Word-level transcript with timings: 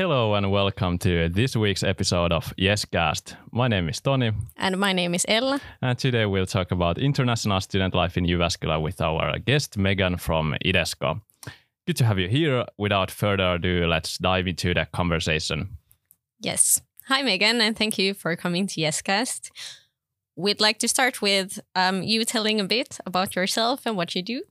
hello 0.00 0.34
and 0.34 0.50
welcome 0.50 0.96
to 0.96 1.28
this 1.28 1.54
week's 1.54 1.82
episode 1.82 2.32
of 2.32 2.54
YesCast. 2.56 3.36
My 3.52 3.68
name 3.68 3.86
is 3.90 4.00
Tony. 4.00 4.32
And 4.56 4.78
my 4.78 4.94
name 4.94 5.14
is 5.14 5.26
Ella. 5.28 5.60
And 5.82 5.98
today 5.98 6.24
we'll 6.24 6.46
talk 6.46 6.72
about 6.72 6.96
international 6.96 7.60
student 7.60 7.94
life 7.94 8.16
in 8.16 8.24
Jyväskylä 8.24 8.80
with 8.80 9.02
our 9.02 9.38
guest 9.38 9.76
Megan 9.76 10.16
from 10.16 10.54
IDESCO. 10.64 11.20
Good 11.86 11.98
to 11.98 12.04
have 12.06 12.18
you 12.18 12.28
here. 12.28 12.64
Without 12.78 13.10
further 13.10 13.56
ado, 13.56 13.86
let's 13.86 14.16
dive 14.16 14.46
into 14.46 14.72
the 14.72 14.86
conversation. 14.90 15.68
Yes. 16.40 16.80
Hi, 17.08 17.20
Megan, 17.20 17.60
and 17.60 17.76
thank 17.76 17.98
you 17.98 18.14
for 18.14 18.34
coming 18.36 18.66
to 18.68 18.80
YesCast. 18.80 19.50
We'd 20.34 20.62
like 20.62 20.78
to 20.78 20.88
start 20.88 21.20
with 21.20 21.60
um, 21.74 22.02
you 22.02 22.24
telling 22.24 22.58
a 22.58 22.64
bit 22.64 22.98
about 23.04 23.36
yourself 23.36 23.84
and 23.84 23.98
what 23.98 24.14
you 24.14 24.22
do. 24.22 24.44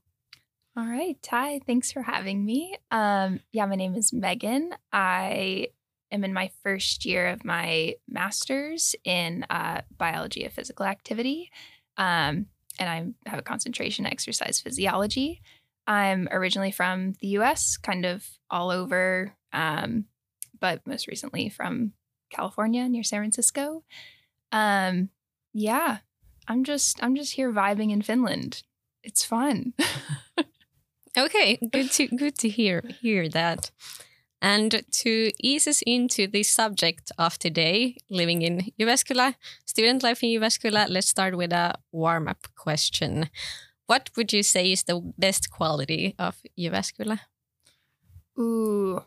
All 0.76 0.86
right. 0.86 1.20
Ty, 1.20 1.60
Thanks 1.66 1.90
for 1.90 2.02
having 2.02 2.44
me. 2.44 2.76
Um, 2.90 3.40
yeah, 3.52 3.66
my 3.66 3.74
name 3.74 3.96
is 3.96 4.12
Megan. 4.12 4.72
I 4.92 5.68
am 6.12 6.22
in 6.22 6.32
my 6.32 6.50
first 6.62 7.04
year 7.04 7.28
of 7.28 7.44
my 7.44 7.96
master's 8.08 8.94
in 9.04 9.44
uh, 9.50 9.80
biology 9.98 10.44
of 10.44 10.52
physical 10.52 10.86
activity. 10.86 11.50
Um, 11.96 12.46
and 12.78 12.88
I 12.88 13.28
have 13.28 13.40
a 13.40 13.42
concentration 13.42 14.06
in 14.06 14.12
exercise 14.12 14.60
physiology. 14.60 15.42
I'm 15.88 16.28
originally 16.30 16.70
from 16.70 17.14
the 17.20 17.28
US, 17.38 17.76
kind 17.76 18.06
of 18.06 18.24
all 18.48 18.70
over, 18.70 19.34
um, 19.52 20.04
but 20.60 20.86
most 20.86 21.08
recently 21.08 21.48
from 21.48 21.92
California 22.30 22.88
near 22.88 23.02
San 23.02 23.20
Francisco. 23.20 23.82
Um, 24.52 25.10
yeah, 25.52 25.98
I'm 26.46 26.62
just 26.62 27.02
I'm 27.02 27.16
just 27.16 27.34
here 27.34 27.52
vibing 27.52 27.90
in 27.90 28.02
Finland. 28.02 28.62
It's 29.02 29.24
fun. 29.24 29.74
Okay, 31.16 31.58
good 31.72 31.90
to 31.92 32.06
good 32.06 32.38
to 32.38 32.48
hear 32.48 32.82
hear 33.00 33.28
that. 33.28 33.70
And 34.42 34.82
to 35.02 35.32
ease 35.42 35.68
us 35.68 35.82
into 35.86 36.26
the 36.26 36.42
subject 36.42 37.12
of 37.18 37.38
today, 37.38 37.96
living 38.08 38.42
in 38.42 38.72
Jyväskylä, 38.78 39.34
student 39.66 40.02
life 40.02 40.26
in 40.26 40.40
Jyväskylä, 40.40 40.88
let's 40.88 41.08
start 41.08 41.36
with 41.36 41.52
a 41.52 41.74
warm-up 41.92 42.46
question. 42.54 43.28
What 43.86 44.10
would 44.16 44.32
you 44.32 44.42
say 44.42 44.72
is 44.72 44.84
the 44.84 45.00
best 45.18 45.50
quality 45.50 46.14
of 46.18 46.36
Jyväskylä? 46.56 47.18
Ooh. 48.38 49.04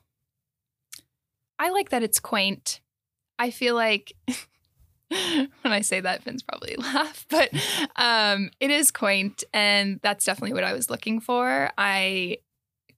I 1.57 1.71
like 1.71 1.89
that 1.89 2.03
it's 2.03 2.19
quaint. 2.19 2.81
I 3.39 3.49
feel 3.49 3.75
like 3.75 4.13
when 5.61 5.73
I 5.73 5.81
say 5.81 6.01
that, 6.01 6.23
Finn's 6.23 6.43
probably 6.43 6.75
laugh, 6.77 7.25
but 7.29 7.49
um, 7.95 8.49
it 8.59 8.71
is 8.71 8.91
quaint, 8.91 9.43
and 9.53 9.99
that's 10.01 10.25
definitely 10.25 10.53
what 10.53 10.63
I 10.63 10.73
was 10.73 10.89
looking 10.89 11.19
for. 11.19 11.69
I 11.77 12.37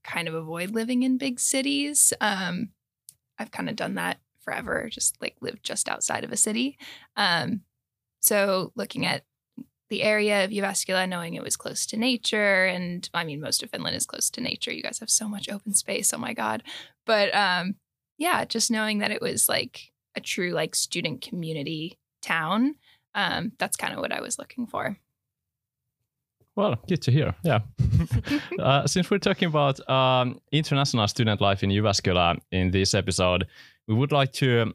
kind 0.03 0.27
of 0.27 0.33
avoid 0.33 0.71
living 0.71 1.03
in 1.03 1.17
big 1.17 1.39
cities. 1.39 2.13
Um, 2.21 2.69
I've 3.39 3.51
kind 3.51 3.69
of 3.69 3.75
done 3.75 3.95
that 3.95 4.19
forever, 4.41 4.87
just 4.89 5.21
like 5.21 5.35
lived 5.41 5.63
just 5.63 5.89
outside 5.89 6.23
of 6.23 6.31
a 6.31 6.37
city. 6.37 6.77
Um, 7.17 7.61
so 8.19 8.71
looking 8.75 9.05
at 9.05 9.23
the 9.89 10.03
area 10.03 10.43
of 10.43 10.51
Jyväskylä, 10.51 11.07
knowing 11.07 11.33
it 11.33 11.43
was 11.43 11.55
close 11.55 11.85
to 11.87 11.97
nature, 11.97 12.65
and 12.65 13.09
I 13.13 13.23
mean, 13.23 13.41
most 13.41 13.61
of 13.61 13.69
Finland 13.71 13.95
is 13.95 14.05
close 14.05 14.29
to 14.31 14.41
nature. 14.41 14.71
You 14.71 14.83
guys 14.83 14.99
have 14.99 15.09
so 15.09 15.27
much 15.27 15.49
open 15.49 15.73
space. 15.73 16.13
Oh 16.13 16.17
my 16.17 16.33
god! 16.33 16.63
But 17.05 17.35
um, 17.35 17.75
yeah, 18.17 18.45
just 18.45 18.71
knowing 18.71 18.99
that 18.99 19.11
it 19.11 19.21
was 19.21 19.49
like 19.49 19.91
a 20.15 20.21
true 20.21 20.51
like 20.51 20.75
student 20.75 21.21
community 21.21 21.99
town. 22.25 22.75
Um, 23.13 23.51
that's 23.57 23.77
kind 23.77 23.93
of 23.93 23.99
what 23.99 24.11
I 24.11 24.21
was 24.21 24.37
looking 24.37 24.67
for. 24.67 24.97
Well, 26.55 26.75
good 26.87 27.01
to 27.01 27.11
hear. 27.11 27.35
Yeah. 27.43 27.59
uh, 28.59 28.87
since 28.87 29.11
we're 29.11 29.17
talking 29.19 29.47
about 29.47 29.87
um, 29.89 30.39
international 30.51 31.07
student 31.07 31.41
life 31.41 31.63
in 31.63 31.69
Jyväskylä 31.69 32.37
in 32.51 32.71
this 32.71 32.93
episode, 32.93 33.45
we 33.87 33.93
would 33.93 34.11
like 34.11 34.31
to 34.33 34.73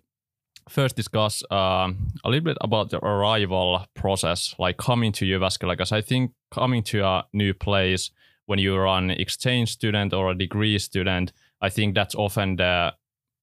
first 0.69 0.97
discuss 0.97 1.43
um, 1.51 1.97
a 2.25 2.29
little 2.29 2.45
bit 2.45 2.59
about 2.61 2.91
the 2.91 2.99
arrival 2.99 3.87
process, 3.95 4.55
like 4.59 4.77
coming 4.77 5.13
to 5.13 5.25
Jyväskylä, 5.25 5.73
because 5.73 5.93
I 5.93 6.03
think 6.03 6.33
coming 6.51 6.83
to 6.85 7.05
a 7.05 7.25
new 7.33 7.55
place 7.55 8.11
when 8.47 8.59
you're 8.59 8.87
an 8.87 9.11
exchange 9.11 9.71
student 9.73 10.13
or 10.13 10.31
a 10.31 10.39
degree 10.39 10.79
student, 10.79 11.33
I 11.63 11.71
think 11.71 11.95
that's 11.95 12.15
often 12.15 12.57
the, 12.57 12.93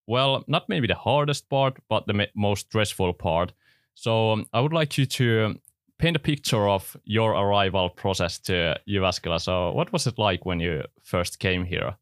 well, 0.06 0.44
not 0.48 0.70
maybe 0.70 0.88
the 0.88 0.96
hardest 0.96 1.50
part, 1.50 1.80
but 1.90 2.06
the 2.06 2.28
most 2.36 2.68
stressful 2.68 3.14
part 3.14 3.54
so 3.98 4.32
um, 4.32 4.46
I 4.54 4.62
would 4.62 4.74
like 4.74 4.96
you 5.00 5.08
to 5.08 5.56
paint 5.98 6.16
a 6.16 6.20
picture 6.20 6.68
of 6.70 6.96
your 7.04 7.32
arrival 7.32 7.90
process 7.90 8.38
to 8.38 8.80
Jyväskylä. 8.88 9.42
So 9.42 9.72
what 9.72 9.92
was 9.92 10.06
it 10.06 10.20
like 10.20 10.46
when 10.46 10.60
you 10.60 10.84
first 11.02 11.40
came 11.40 11.66
here? 11.66 11.96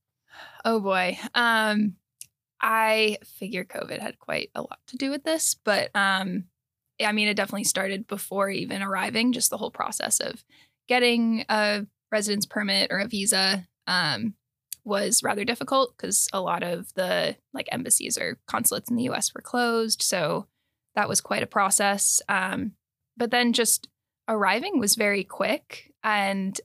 Oh 0.66 0.82
boy. 0.82 1.18
Um, 1.34 1.94
I 2.62 3.18
figure 3.24 3.64
COVID 3.64 4.02
had 4.02 4.20
quite 4.20 4.50
a 4.56 4.62
lot 4.62 4.80
to 4.88 4.98
do 4.98 5.10
with 5.10 5.24
this, 5.24 5.56
but 5.64 5.90
um, 5.96 6.44
I 7.02 7.14
mean, 7.14 7.30
it 7.30 7.36
definitely 7.36 7.64
started 7.64 8.08
before 8.08 8.50
even 8.50 8.82
arriving, 8.82 9.32
just 9.32 9.50
the 9.50 9.58
whole 9.58 9.72
process 9.72 10.20
of 10.20 10.44
getting 10.90 11.46
a 11.48 11.86
residence 12.12 12.46
permit 12.46 12.92
or 12.92 13.00
a 13.00 13.08
visa 13.08 13.66
um, 13.88 14.34
was 14.84 15.24
rather 15.24 15.46
difficult 15.46 15.96
because 15.96 16.28
a 16.34 16.42
lot 16.42 16.62
of 16.62 16.94
the 16.96 17.38
like 17.54 17.70
embassies 17.72 18.18
or 18.18 18.38
consulates 18.48 18.90
in 18.90 18.98
the 18.98 19.10
US 19.10 19.34
were 19.34 19.42
closed. 19.42 20.02
So 20.02 20.48
that 20.96 21.10
was 21.10 21.22
quite 21.22 21.44
a 21.44 21.48
process. 21.48 22.22
Um, 22.28 22.74
but 23.18 23.32
then 23.32 23.54
just 23.54 23.88
arriving 24.28 24.80
was 24.80 24.96
very 24.96 25.24
quick. 25.24 25.94
And 26.04 26.60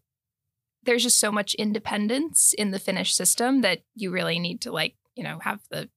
there's 0.85 1.03
just 1.03 1.21
so 1.21 1.31
much 1.31 1.55
independence 1.55 2.53
in 2.53 2.71
the 2.71 2.79
Finnish 2.79 3.15
system 3.15 3.61
that 3.61 3.83
you 3.95 4.11
really 4.11 4.39
need 4.39 4.63
to, 4.63 4.73
like, 4.73 4.95
you 5.15 5.23
know, 5.23 5.39
have 5.41 5.61
the 5.71 5.89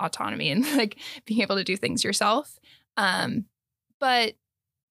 autonomy 0.00 0.50
and 0.50 0.64
like 0.76 0.98
being 1.26 1.42
able 1.42 1.56
to 1.56 1.64
do 1.64 1.76
things 1.76 2.04
yourself. 2.04 2.58
Um, 2.96 3.46
but 4.00 4.34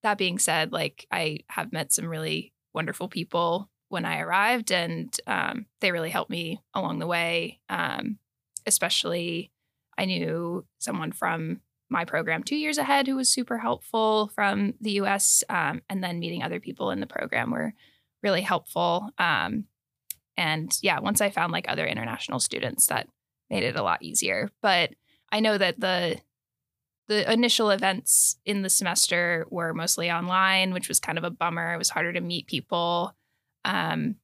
that 0.02 0.18
being 0.18 0.38
said, 0.38 0.72
like, 0.72 1.06
I 1.10 1.40
have 1.48 1.72
met 1.72 1.92
some 1.92 2.06
really 2.06 2.52
wonderful 2.74 3.08
people 3.08 3.68
when 3.88 4.04
I 4.04 4.20
arrived, 4.20 4.72
and 4.72 5.14
um, 5.26 5.66
they 5.80 5.92
really 5.92 6.10
helped 6.10 6.30
me 6.30 6.60
along 6.74 6.98
the 6.98 7.06
way. 7.06 7.60
Um, 7.68 8.18
especially, 8.66 9.52
I 9.98 10.06
knew 10.06 10.64
someone 10.78 11.12
from 11.12 11.60
my 11.92 12.04
program 12.04 12.42
two 12.42 12.56
years 12.56 12.78
ahead 12.78 13.06
who 13.06 13.16
was 13.16 13.28
super 13.28 13.58
helpful 13.58 14.32
from 14.34 14.74
the 14.80 14.92
US. 14.92 15.44
Um, 15.48 15.82
and 15.88 16.02
then 16.02 16.18
meeting 16.18 16.42
other 16.42 16.58
people 16.58 16.90
in 16.90 17.00
the 17.00 17.06
program 17.06 17.50
were 17.50 17.74
really 18.22 18.40
helpful. 18.40 19.10
Um, 19.18 19.64
and 20.36 20.76
yeah, 20.82 20.98
once 20.98 21.20
I 21.20 21.30
found 21.30 21.52
like 21.52 21.68
other 21.68 21.86
international 21.86 22.40
students, 22.40 22.86
that 22.86 23.08
made 23.50 23.62
it 23.62 23.76
a 23.76 23.82
lot 23.82 24.02
easier. 24.02 24.50
But 24.62 24.90
I 25.30 25.40
know 25.40 25.58
that 25.58 25.78
the 25.78 26.18
the 27.08 27.30
initial 27.30 27.70
events 27.70 28.38
in 28.46 28.62
the 28.62 28.70
semester 28.70 29.46
were 29.50 29.74
mostly 29.74 30.10
online, 30.10 30.72
which 30.72 30.88
was 30.88 31.00
kind 31.00 31.18
of 31.18 31.24
a 31.24 31.30
bummer. 31.30 31.74
It 31.74 31.78
was 31.78 31.90
harder 31.90 32.12
to 32.12 32.20
meet 32.20 32.46
people. 32.46 33.14
Um, 33.64 34.16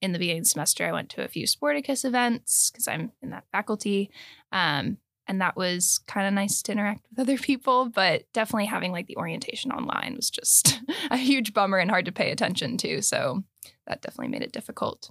in 0.00 0.12
the 0.12 0.18
beginning 0.18 0.40
of 0.40 0.44
the 0.44 0.50
semester, 0.50 0.86
I 0.86 0.92
went 0.92 1.08
to 1.10 1.24
a 1.24 1.28
few 1.28 1.46
Sporticus 1.46 2.04
events 2.04 2.70
because 2.70 2.86
I'm 2.86 3.12
in 3.22 3.30
that 3.30 3.46
faculty. 3.52 4.10
Um, 4.50 4.98
and 5.28 5.40
that 5.40 5.56
was 5.56 6.00
kind 6.06 6.26
of 6.26 6.34
nice 6.34 6.62
to 6.62 6.72
interact 6.72 7.06
with 7.10 7.18
other 7.20 7.38
people 7.38 7.88
but 7.88 8.24
definitely 8.32 8.66
having 8.66 8.92
like 8.92 9.06
the 9.06 9.16
orientation 9.16 9.72
online 9.72 10.14
was 10.16 10.30
just 10.30 10.80
a 11.10 11.16
huge 11.16 11.52
bummer 11.52 11.78
and 11.78 11.90
hard 11.90 12.04
to 12.04 12.12
pay 12.12 12.30
attention 12.30 12.76
to 12.76 13.02
so 13.02 13.42
that 13.86 14.02
definitely 14.02 14.28
made 14.28 14.42
it 14.42 14.52
difficult. 14.52 15.10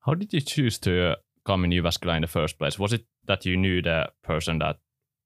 How 0.00 0.14
did 0.14 0.32
you 0.32 0.40
choose 0.40 0.78
to 0.80 1.16
come 1.44 1.64
in 1.64 1.70
Jyväskylä 1.70 2.16
in 2.16 2.22
the 2.22 2.28
first 2.28 2.58
place? 2.58 2.78
Was 2.78 2.92
it 2.92 3.04
that 3.26 3.44
you 3.44 3.56
knew 3.56 3.82
the 3.82 4.08
person 4.22 4.58
that 4.58 4.76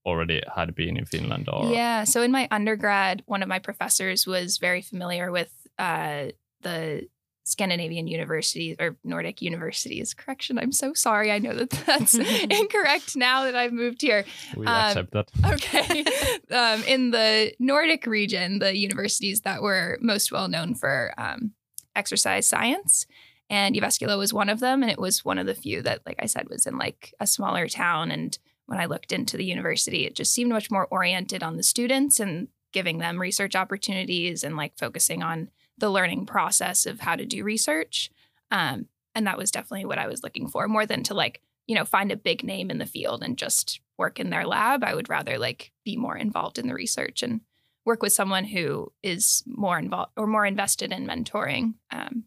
already 0.06 0.42
had 0.56 0.74
been 0.74 0.96
in 0.96 1.04
Finland 1.04 1.48
or? 1.52 1.72
Yeah 1.72 2.04
so 2.04 2.22
in 2.22 2.30
my 2.30 2.48
undergrad 2.50 3.22
one 3.26 3.42
of 3.42 3.48
my 3.48 3.58
professors 3.58 4.26
was 4.26 4.58
very 4.58 4.82
familiar 4.82 5.30
with 5.30 5.52
uh, 5.78 6.32
the 6.62 7.08
Scandinavian 7.50 8.06
universities 8.06 8.76
or 8.78 8.96
Nordic 9.04 9.42
universities. 9.42 10.14
Correction, 10.14 10.58
I'm 10.58 10.72
so 10.72 10.94
sorry. 10.94 11.30
I 11.30 11.38
know 11.38 11.54
that 11.54 11.70
that's 11.70 12.14
incorrect 12.50 13.16
now 13.16 13.44
that 13.44 13.56
I've 13.56 13.72
moved 13.72 14.02
here. 14.02 14.24
We 14.56 14.66
um, 14.66 14.74
accept 14.74 15.12
that. 15.12 15.30
Okay. 15.52 16.04
um, 16.50 16.82
in 16.84 17.10
the 17.10 17.52
Nordic 17.58 18.06
region, 18.06 18.58
the 18.58 18.76
universities 18.76 19.42
that 19.42 19.62
were 19.62 19.98
most 20.00 20.30
well 20.30 20.48
known 20.48 20.74
for 20.74 21.12
um, 21.18 21.52
exercise 21.96 22.46
science. 22.46 23.06
And 23.48 23.74
Jyväskylä 23.74 24.16
was 24.16 24.32
one 24.32 24.48
of 24.48 24.60
them. 24.60 24.82
And 24.82 24.90
it 24.90 24.98
was 24.98 25.24
one 25.24 25.38
of 25.38 25.46
the 25.46 25.54
few 25.54 25.82
that, 25.82 26.02
like 26.06 26.20
I 26.20 26.26
said, 26.26 26.48
was 26.48 26.66
in 26.66 26.78
like 26.78 27.12
a 27.18 27.26
smaller 27.26 27.66
town. 27.66 28.12
And 28.12 28.38
when 28.66 28.78
I 28.78 28.86
looked 28.86 29.10
into 29.10 29.36
the 29.36 29.44
university, 29.44 30.06
it 30.06 30.14
just 30.14 30.32
seemed 30.32 30.50
much 30.50 30.70
more 30.70 30.86
oriented 30.86 31.42
on 31.42 31.56
the 31.56 31.64
students 31.64 32.20
and 32.20 32.48
giving 32.72 32.98
them 32.98 33.20
research 33.20 33.56
opportunities 33.56 34.44
and 34.44 34.56
like 34.56 34.78
focusing 34.78 35.22
on 35.22 35.50
the 35.80 35.90
learning 35.90 36.26
process 36.26 36.86
of 36.86 37.00
how 37.00 37.16
to 37.16 37.26
do 37.26 37.44
research. 37.44 38.10
Um, 38.50 38.86
and 39.14 39.26
that 39.26 39.38
was 39.38 39.50
definitely 39.50 39.86
what 39.86 39.98
I 39.98 40.06
was 40.06 40.22
looking 40.22 40.48
for 40.48 40.68
more 40.68 40.86
than 40.86 41.02
to 41.04 41.14
like, 41.14 41.40
you 41.66 41.74
know, 41.74 41.84
find 41.84 42.12
a 42.12 42.16
big 42.16 42.44
name 42.44 42.70
in 42.70 42.78
the 42.78 42.86
field 42.86 43.22
and 43.22 43.36
just 43.36 43.80
work 43.98 44.20
in 44.20 44.30
their 44.30 44.46
lab. 44.46 44.84
I 44.84 44.94
would 44.94 45.08
rather 45.08 45.38
like 45.38 45.72
be 45.84 45.96
more 45.96 46.16
involved 46.16 46.58
in 46.58 46.68
the 46.68 46.74
research 46.74 47.22
and 47.22 47.40
work 47.84 48.02
with 48.02 48.12
someone 48.12 48.44
who 48.44 48.92
is 49.02 49.42
more 49.46 49.78
involved 49.78 50.12
or 50.16 50.26
more 50.26 50.46
invested 50.46 50.92
in 50.92 51.06
mentoring. 51.06 51.74
Um, 51.90 52.24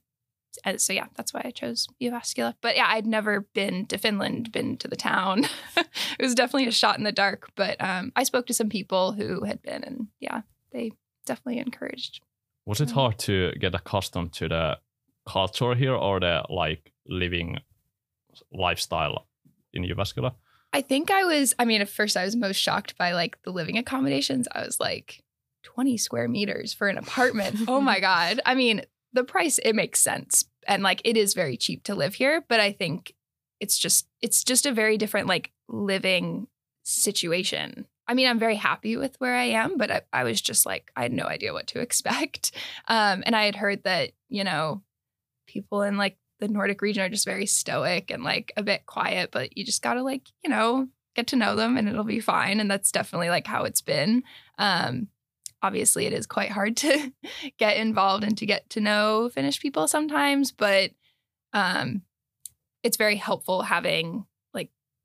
so 0.78 0.94
yeah, 0.94 1.08
that's 1.16 1.34
why 1.34 1.42
I 1.46 1.52
chose 1.52 1.88
Jyväskylä. 2.02 2.56
But 2.62 2.76
yeah, 2.76 2.88
I'd 2.88 3.08
never 3.08 3.42
been 3.54 3.86
to 3.88 3.98
Finland, 3.98 4.52
been 4.52 4.78
to 4.78 4.88
the 4.88 4.96
town. 4.96 5.46
it 5.78 6.22
was 6.22 6.36
definitely 6.36 6.68
a 6.68 6.72
shot 6.72 6.98
in 6.98 7.04
the 7.04 7.12
dark. 7.12 7.50
But 7.56 7.82
um, 7.84 8.12
I 8.16 8.24
spoke 8.24 8.48
to 8.48 8.54
some 8.54 8.70
people 8.70 9.14
who 9.14 9.46
had 9.46 9.62
been, 9.62 9.84
and 9.84 10.08
yeah, 10.20 10.42
they 10.72 10.92
definitely 11.26 11.60
encouraged. 11.60 12.22
Was 12.66 12.82
it 12.82 12.92
hard 12.92 13.18
to 13.20 13.52
get 13.60 13.76
accustomed 13.76 14.34
to 14.34 14.48
the 14.48 14.78
culture 15.26 15.76
here 15.76 15.96
or 15.96 16.20
the 16.20 16.44
like 16.50 16.94
living 17.08 17.60
lifestyle 18.52 19.28
in 19.74 19.84
Jyväskylä? 19.84 20.32
I 20.74 20.82
think 20.82 21.12
I 21.12 21.24
was, 21.24 21.54
I 21.60 21.66
mean, 21.66 21.82
at 21.82 21.90
first 21.90 22.18
I 22.18 22.26
was 22.26 22.36
most 22.36 22.58
shocked 22.58 22.98
by 22.98 23.14
like 23.14 23.38
the 23.44 23.52
living 23.52 23.78
accommodations. 23.78 24.48
I 24.52 24.66
was 24.66 24.80
like, 24.80 25.24
20 25.64 25.98
square 25.98 26.28
meters 26.28 26.74
for 26.74 26.88
an 26.90 26.98
apartment. 26.98 27.56
oh 27.68 27.80
my 27.80 28.00
God. 28.10 28.40
I 28.46 28.56
mean, 28.56 28.82
the 29.14 29.24
price, 29.24 29.60
it 29.60 29.74
makes 29.74 30.00
sense. 30.00 30.46
And 30.68 30.82
like 30.84 31.02
it 31.04 31.16
is 31.16 31.34
very 31.34 31.58
cheap 31.58 31.84
to 31.84 31.96
live 31.96 32.16
here. 32.16 32.44
But 32.48 32.60
I 32.60 32.72
think 32.72 33.14
it's 33.60 33.78
just, 33.78 34.08
it's 34.22 34.44
just 34.44 34.66
a 34.66 34.72
very 34.72 34.98
different 34.98 35.28
like 35.28 35.52
living 35.68 36.48
situation. 36.84 37.86
I 38.08 38.14
mean, 38.14 38.28
I'm 38.28 38.40
very 38.40 38.56
happy 38.56 38.98
with 38.98 39.16
where 39.20 39.36
I 39.36 39.46
am, 39.46 39.78
but 39.78 39.90
I, 39.90 40.02
I 40.12 40.24
was 40.24 40.42
just 40.42 40.66
like, 40.66 40.92
I 40.96 41.04
had 41.04 41.14
no 41.14 41.26
idea 41.26 41.54
what 41.54 41.68
to 41.68 41.80
expect. 41.82 42.52
Um, 42.88 43.24
and 43.26 43.36
I 43.36 43.46
had 43.46 43.56
heard 43.56 43.84
that, 43.84 44.12
you 44.30 44.44
know, 44.44 44.84
people 45.48 45.84
in 45.84 45.98
like 45.98 46.18
the 46.40 46.48
Nordic 46.48 46.82
region 46.82 47.04
are 47.04 47.10
just 47.10 47.26
very 47.26 47.46
stoic 47.46 48.12
and 48.12 48.24
like 48.24 48.52
a 48.58 48.64
bit 48.64 48.86
quiet, 48.86 49.30
but 49.32 49.58
you 49.58 49.64
just 49.64 49.82
gotta 49.82 50.04
like, 50.04 50.28
you 50.44 50.50
know, 50.50 50.88
get 51.16 51.28
to 51.28 51.36
know 51.36 51.56
them 51.56 51.78
and 51.78 51.88
it'll 51.88 52.04
be 52.04 52.20
fine. 52.20 52.60
And 52.60 52.70
that's 52.70 52.92
definitely 52.92 53.30
like 53.30 53.48
how 53.48 53.64
it's 53.64 53.82
been. 53.82 54.24
Um, 54.58 55.08
obviously, 55.62 56.06
it 56.06 56.14
is 56.14 56.26
quite 56.26 56.52
hard 56.52 56.76
to 56.78 57.14
get 57.58 57.78
involved 57.78 58.24
and 58.24 58.38
to 58.38 58.46
get 58.46 58.70
to 58.72 58.82
know 58.82 59.30
Finnish 59.30 59.60
people 59.60 59.88
sometimes, 59.88 60.52
but 60.52 60.92
um, 61.54 62.02
it's 62.82 62.98
very 62.98 63.16
helpful 63.16 63.62
having 63.62 64.26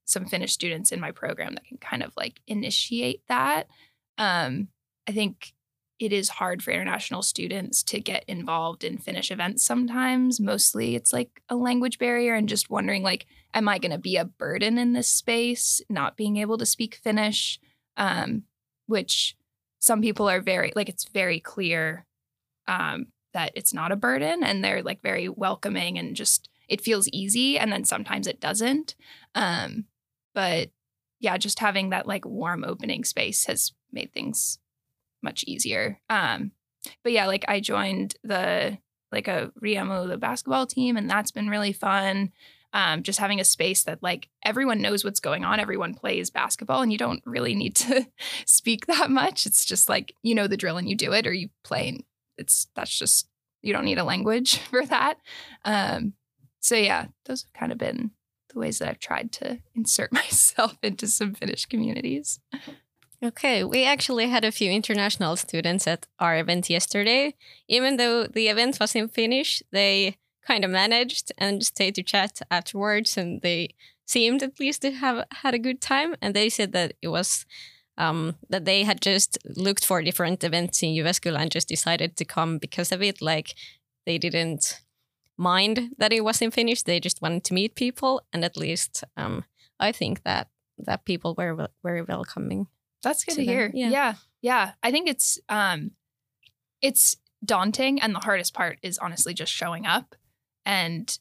some 0.08 0.24
Finnish 0.24 0.52
students 0.52 0.90
in 0.90 1.00
my 1.00 1.12
program 1.12 1.54
that 1.54 1.66
can 1.66 1.76
kind 1.76 2.02
of 2.02 2.12
like 2.16 2.40
initiate 2.46 3.22
that. 3.28 3.68
Um, 4.16 4.68
I 5.06 5.12
think 5.12 5.52
it 5.98 6.12
is 6.12 6.28
hard 6.28 6.62
for 6.62 6.70
international 6.70 7.22
students 7.22 7.82
to 7.82 8.00
get 8.00 8.24
involved 8.26 8.84
in 8.84 8.98
Finnish 8.98 9.30
events 9.30 9.64
sometimes. 9.64 10.40
Mostly 10.40 10.94
it's 10.94 11.12
like 11.12 11.42
a 11.48 11.56
language 11.56 11.98
barrier 11.98 12.34
and 12.34 12.48
just 12.48 12.70
wondering 12.70 13.02
like, 13.02 13.26
am 13.52 13.68
I 13.68 13.78
going 13.78 13.92
to 13.92 13.98
be 13.98 14.16
a 14.16 14.24
burden 14.24 14.78
in 14.78 14.92
this 14.92 15.08
space, 15.08 15.82
not 15.90 16.16
being 16.16 16.36
able 16.38 16.56
to 16.58 16.66
speak 16.66 16.94
Finnish? 16.94 17.60
Um, 17.96 18.44
which 18.86 19.36
some 19.78 20.00
people 20.00 20.28
are 20.28 20.40
very 20.40 20.72
like 20.74 20.88
it's 20.88 21.04
very 21.08 21.40
clear 21.40 22.06
um, 22.66 23.08
that 23.34 23.52
it's 23.54 23.74
not 23.74 23.92
a 23.92 23.96
burden 23.96 24.42
and 24.42 24.64
they're 24.64 24.82
like 24.82 25.02
very 25.02 25.28
welcoming 25.28 25.98
and 25.98 26.16
just 26.16 26.48
it 26.68 26.80
feels 26.80 27.08
easy 27.08 27.58
and 27.58 27.72
then 27.72 27.84
sometimes 27.84 28.26
it 28.26 28.40
doesn't 28.40 28.94
um, 29.34 29.84
but 30.38 30.70
yeah 31.18 31.36
just 31.36 31.58
having 31.58 31.90
that 31.90 32.06
like 32.06 32.24
warm 32.24 32.62
opening 32.62 33.02
space 33.02 33.46
has 33.46 33.72
made 33.90 34.12
things 34.12 34.60
much 35.20 35.42
easier. 35.48 35.98
Um, 36.08 36.52
but 37.02 37.10
yeah, 37.10 37.26
like 37.26 37.44
I 37.48 37.58
joined 37.58 38.14
the 38.22 38.78
like 39.10 39.26
a 39.26 39.50
Riemu, 39.60 40.06
the 40.06 40.16
basketball 40.16 40.64
team, 40.64 40.96
and 40.96 41.10
that's 41.10 41.32
been 41.32 41.48
really 41.48 41.72
fun. 41.72 42.30
Um, 42.72 43.02
just 43.02 43.18
having 43.18 43.40
a 43.40 43.44
space 43.44 43.82
that 43.82 44.00
like 44.00 44.28
everyone 44.44 44.80
knows 44.80 45.04
what's 45.04 45.18
going 45.18 45.44
on, 45.44 45.58
everyone 45.58 45.94
plays 45.94 46.30
basketball, 46.30 46.82
and 46.82 46.92
you 46.92 46.98
don't 46.98 47.22
really 47.26 47.56
need 47.56 47.74
to 47.76 48.06
speak 48.46 48.86
that 48.86 49.10
much. 49.10 49.44
It's 49.44 49.64
just 49.64 49.88
like 49.88 50.14
you 50.22 50.36
know 50.36 50.46
the 50.46 50.56
drill 50.56 50.76
and 50.76 50.88
you 50.88 50.94
do 50.94 51.12
it, 51.12 51.26
or 51.26 51.32
you 51.32 51.48
play. 51.64 51.88
And 51.88 52.04
it's 52.36 52.68
that's 52.76 52.96
just 52.96 53.28
you 53.60 53.72
don't 53.72 53.86
need 53.86 53.98
a 53.98 54.04
language 54.04 54.58
for 54.70 54.86
that. 54.86 55.18
Um, 55.64 56.12
so 56.60 56.76
yeah, 56.76 57.06
those 57.24 57.42
have 57.42 57.52
kind 57.54 57.72
of 57.72 57.78
been 57.78 58.12
the 58.48 58.58
ways 58.58 58.78
that 58.78 58.88
I've 58.88 58.98
tried 58.98 59.32
to 59.32 59.58
insert 59.74 60.12
myself 60.22 60.76
into 60.82 61.06
some 61.06 61.34
Finnish 61.34 61.66
communities. 61.66 62.40
Okay, 63.22 63.64
we 63.64 63.84
actually 63.84 64.28
had 64.28 64.44
a 64.44 64.52
few 64.52 64.70
international 64.70 65.34
students 65.36 65.86
at 65.88 66.06
our 66.20 66.38
event 66.38 66.70
yesterday. 66.70 67.34
Even 67.66 67.96
though 67.96 68.26
the 68.26 68.48
event 68.48 68.78
was 68.78 68.94
in 68.94 69.08
Finnish, 69.08 69.62
they 69.72 70.16
kind 70.46 70.64
of 70.64 70.70
managed 70.70 71.32
and 71.36 71.64
stayed 71.64 71.96
to 71.96 72.02
chat 72.02 72.40
afterwards, 72.50 73.16
and 73.16 73.42
they 73.42 73.74
seemed 74.06 74.42
at 74.42 74.60
least 74.60 74.82
to 74.82 74.92
have 74.92 75.24
had 75.42 75.52
a 75.52 75.58
good 75.58 75.80
time. 75.80 76.14
And 76.22 76.32
they 76.32 76.48
said 76.48 76.72
that 76.72 76.92
it 77.02 77.08
was 77.08 77.44
um, 77.98 78.36
that 78.48 78.64
they 78.64 78.84
had 78.84 79.00
just 79.00 79.36
looked 79.56 79.84
for 79.84 80.00
different 80.00 80.44
events 80.44 80.82
in 80.82 80.94
Jyväskylä 80.94 81.40
and 81.40 81.50
just 81.50 81.68
decided 81.68 82.16
to 82.16 82.24
come 82.24 82.58
because 82.58 82.92
of 82.92 83.02
it. 83.02 83.20
Like 83.20 83.54
they 84.06 84.16
didn't 84.16 84.80
mind 85.38 85.94
that 85.98 86.12
it 86.12 86.22
wasn't 86.22 86.52
finished. 86.52 86.84
they 86.84 87.00
just 87.00 87.22
wanted 87.22 87.44
to 87.44 87.54
meet 87.54 87.74
people, 87.74 88.22
and 88.32 88.44
at 88.44 88.56
least 88.56 89.04
um, 89.16 89.44
I 89.80 89.92
think 89.92 90.24
that 90.24 90.48
that 90.78 91.04
people 91.04 91.34
were 91.36 91.68
very 91.82 92.02
welcoming. 92.02 92.66
That's 93.02 93.24
good 93.24 93.36
to, 93.36 93.40
to 93.40 93.44
hear. 93.44 93.70
Yeah. 93.72 93.88
yeah. 93.90 94.14
Yeah. 94.40 94.72
I 94.82 94.90
think 94.90 95.08
it's 95.08 95.38
um 95.48 95.92
it's 96.82 97.16
daunting 97.44 98.00
and 98.00 98.14
the 98.14 98.20
hardest 98.20 98.54
part 98.54 98.78
is 98.82 98.98
honestly 98.98 99.34
just 99.34 99.52
showing 99.52 99.86
up. 99.86 100.14
And 100.64 101.16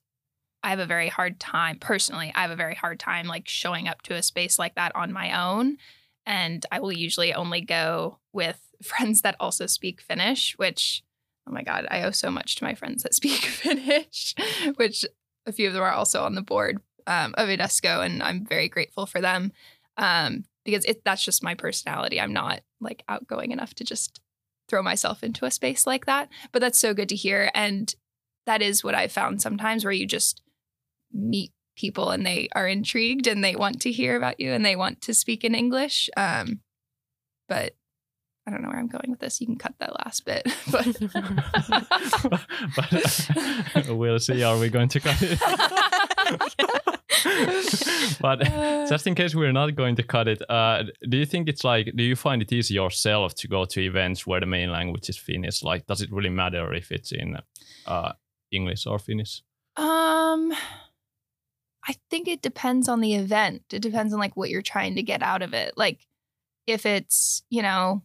I 0.63 0.71
have 0.71 0.79
a 0.79 0.85
very 0.85 1.07
hard 1.07 1.39
time 1.39 1.77
personally, 1.79 2.31
I 2.35 2.41
have 2.41 2.51
a 2.51 2.55
very 2.55 2.75
hard 2.75 2.99
time 2.99 3.27
like 3.27 3.47
showing 3.47 3.87
up 3.87 4.01
to 4.03 4.15
a 4.15 4.23
space 4.23 4.59
like 4.59 4.75
that 4.75 4.95
on 4.95 5.13
my 5.13 5.47
own. 5.47 5.77
And 6.25 6.65
I 6.71 6.79
will 6.79 6.91
usually 6.91 7.33
only 7.33 7.61
go 7.61 8.19
with 8.33 8.59
friends 8.83 9.21
that 9.21 9.35
also 9.39 9.65
speak 9.65 10.01
Finnish, 10.01 10.57
which 10.57 11.03
oh 11.47 11.51
my 11.51 11.63
God, 11.63 11.87
I 11.89 12.03
owe 12.03 12.11
so 12.11 12.29
much 12.29 12.55
to 12.55 12.63
my 12.63 12.75
friends 12.75 13.03
that 13.03 13.13
speak 13.13 13.31
Finnish, 13.41 14.35
which 14.75 15.05
a 15.45 15.51
few 15.51 15.67
of 15.67 15.73
them 15.73 15.83
are 15.83 15.91
also 15.91 16.23
on 16.23 16.35
the 16.35 16.41
board 16.41 16.79
um, 17.05 17.33
of 17.37 17.47
IDESCO, 17.49 18.05
and 18.05 18.21
I'm 18.21 18.45
very 18.45 18.67
grateful 18.67 19.05
for 19.05 19.21
them. 19.21 19.51
Um, 19.97 20.45
because 20.65 20.83
it 20.83 21.03
that's 21.05 21.23
just 21.23 21.43
my 21.43 21.55
personality. 21.55 22.19
I'm 22.19 22.33
not 22.33 22.59
like 22.81 23.03
outgoing 23.07 23.51
enough 23.51 23.73
to 23.75 23.85
just 23.85 24.19
throw 24.67 24.83
myself 24.83 25.23
into 25.23 25.45
a 25.45 25.51
space 25.51 25.87
like 25.87 26.05
that. 26.05 26.29
But 26.51 26.59
that's 26.59 26.77
so 26.77 26.93
good 26.93 27.09
to 27.09 27.15
hear. 27.15 27.49
And 27.55 27.93
that 28.45 28.61
is 28.61 28.83
what 28.83 28.95
I 28.95 29.07
found 29.07 29.41
sometimes 29.41 29.83
where 29.83 29.93
you 29.93 30.05
just 30.05 30.41
meet 31.11 31.51
people 31.77 32.09
and 32.09 32.25
they 32.25 32.49
are 32.53 32.67
intrigued 32.67 33.27
and 33.27 33.43
they 33.43 33.55
want 33.55 33.81
to 33.81 33.91
hear 33.91 34.17
about 34.17 34.39
you 34.39 34.51
and 34.51 34.65
they 34.65 34.75
want 34.75 35.01
to 35.01 35.13
speak 35.13 35.43
in 35.43 35.55
English. 35.55 36.09
Um, 36.17 36.61
but 37.47 37.75
I 38.47 38.49
don't 38.49 38.61
know 38.61 38.69
where 38.69 38.79
I'm 38.79 38.87
going 38.87 39.11
with 39.11 39.19
this. 39.19 39.41
You 39.41 39.47
can 39.47 39.57
cut 39.57 39.73
that 39.79 39.93
last 40.05 40.23
bit, 40.23 40.47
but, 40.71 40.87
but 42.77 43.29
uh, 43.89 43.93
we'll 43.93 44.19
see. 44.19 44.41
Are 44.41 44.57
we 44.57 44.69
going 44.69 44.87
to 44.87 45.01
cut 45.01 45.21
it? 45.21 45.37
but 48.21 48.39
just 48.87 49.05
in 49.05 49.15
case 49.15 49.35
we're 49.35 49.51
not 49.51 49.75
going 49.75 49.97
to 49.97 50.03
cut 50.03 50.29
it, 50.29 50.41
uh, 50.49 50.85
do 51.09 51.17
you 51.17 51.25
think 51.25 51.49
it's 51.49 51.65
like, 51.65 51.91
do 51.93 52.03
you 52.03 52.15
find 52.15 52.41
it 52.41 52.53
easy 52.53 52.75
yourself 52.75 53.35
to 53.35 53.49
go 53.49 53.65
to 53.65 53.81
events 53.81 54.25
where 54.25 54.39
the 54.39 54.45
main 54.45 54.71
language 54.71 55.09
is 55.09 55.17
Finnish? 55.17 55.61
Like, 55.61 55.85
does 55.85 56.01
it 56.01 56.09
really 56.09 56.29
matter 56.29 56.73
if 56.73 56.89
it's 56.89 57.11
in 57.11 57.37
uh, 57.85 58.13
English 58.53 58.87
or 58.87 58.97
Finnish? 58.97 59.41
Um, 59.75 60.53
I 61.85 61.97
think 62.09 62.29
it 62.29 62.41
depends 62.41 62.87
on 62.87 63.01
the 63.01 63.15
event. 63.15 63.63
It 63.73 63.81
depends 63.81 64.13
on 64.13 64.19
like 64.19 64.37
what 64.37 64.49
you're 64.49 64.61
trying 64.61 64.95
to 64.95 65.03
get 65.03 65.21
out 65.21 65.41
of 65.41 65.53
it. 65.53 65.73
Like, 65.75 66.07
if 66.65 66.85
it's 66.85 67.43
you 67.49 67.61
know 67.61 68.03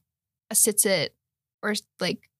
a 0.52 0.54
sitsit 0.54 1.08
or 1.62 1.74
like 1.98 2.30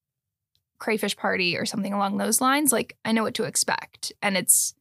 crayfish 0.78 1.16
party 1.16 1.57
or 1.57 1.66
something 1.66 1.92
along 1.92 2.19
those 2.19 2.40
lines, 2.40 2.73
like 2.73 2.97
I 3.04 3.12
know 3.12 3.23
what 3.23 3.35
to 3.35 3.45
expect. 3.45 4.12
And 4.23 4.37
it's, 4.37 4.75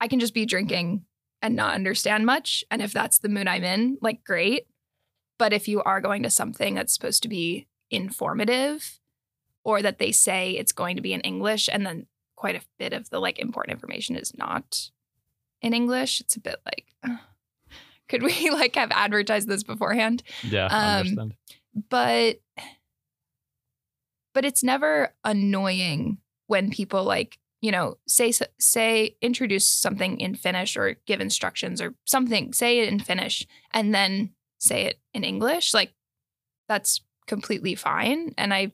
I 0.00 0.08
can 0.08 0.20
just 0.20 0.34
be 0.34 0.44
drinking 0.44 1.04
and 1.40 1.54
not 1.54 1.74
understand 1.74 2.26
much. 2.26 2.64
And 2.70 2.82
if 2.82 2.92
that's 2.92 3.18
the 3.18 3.28
mood 3.28 3.46
I'm 3.46 3.64
in, 3.64 3.98
like 4.02 4.24
great. 4.24 4.66
But 5.38 5.52
if 5.52 5.68
you 5.68 5.82
are 5.82 6.00
going 6.00 6.22
to 6.22 6.30
something 6.30 6.74
that's 6.74 6.94
supposed 6.94 7.22
to 7.22 7.28
be 7.28 7.66
informative 7.90 8.98
or 9.64 9.82
that 9.82 9.98
they 9.98 10.12
say 10.12 10.52
it's 10.52 10.72
going 10.72 10.96
to 10.96 11.02
be 11.02 11.12
in 11.12 11.20
English 11.20 11.68
and 11.70 11.86
then 11.86 12.06
quite 12.34 12.56
a 12.56 12.64
bit 12.78 12.92
of 12.92 13.10
the 13.10 13.20
like 13.20 13.38
important 13.38 13.74
information 13.74 14.16
is 14.16 14.36
not 14.36 14.90
in 15.60 15.74
English, 15.74 16.20
it's 16.20 16.36
a 16.36 16.40
bit 16.40 16.56
like, 16.64 16.94
could 18.08 18.22
we 18.22 18.50
like 18.52 18.76
have 18.76 18.90
advertised 18.92 19.46
this 19.46 19.62
beforehand? 19.62 20.22
Yeah, 20.42 20.66
um, 20.66 21.00
understand 21.00 21.34
but 21.90 22.40
but 24.34 24.44
it's 24.44 24.62
never 24.62 25.14
annoying 25.24 26.18
when 26.46 26.70
people 26.70 27.04
like 27.04 27.38
you 27.60 27.70
know 27.70 27.98
say 28.06 28.32
say 28.58 29.16
introduce 29.20 29.66
something 29.66 30.18
in 30.20 30.34
finnish 30.34 30.76
or 30.76 30.96
give 31.06 31.20
instructions 31.20 31.80
or 31.80 31.94
something 32.04 32.52
say 32.52 32.80
it 32.80 32.88
in 32.88 32.98
finnish 32.98 33.46
and 33.72 33.94
then 33.94 34.30
say 34.58 34.82
it 34.82 35.00
in 35.14 35.24
english 35.24 35.74
like 35.74 35.92
that's 36.68 37.00
completely 37.26 37.74
fine. 37.74 38.34
And 38.38 38.54
i 38.54 38.72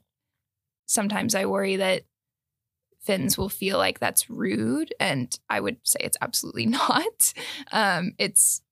sometimes 0.87 1.35
i 1.35 1.47
worry 1.47 1.77
that 1.77 2.05
finns 3.01 3.37
will 3.37 3.49
feel 3.49 3.79
like 3.79 3.99
that's 3.99 4.31
rude 4.31 4.95
and 5.01 5.39
i 5.51 5.59
would 5.59 5.77
say 5.83 5.99
it's 6.01 6.19
absolutely 6.21 6.67
not. 6.81 7.33
Um, 7.73 8.13
it's 8.19 8.63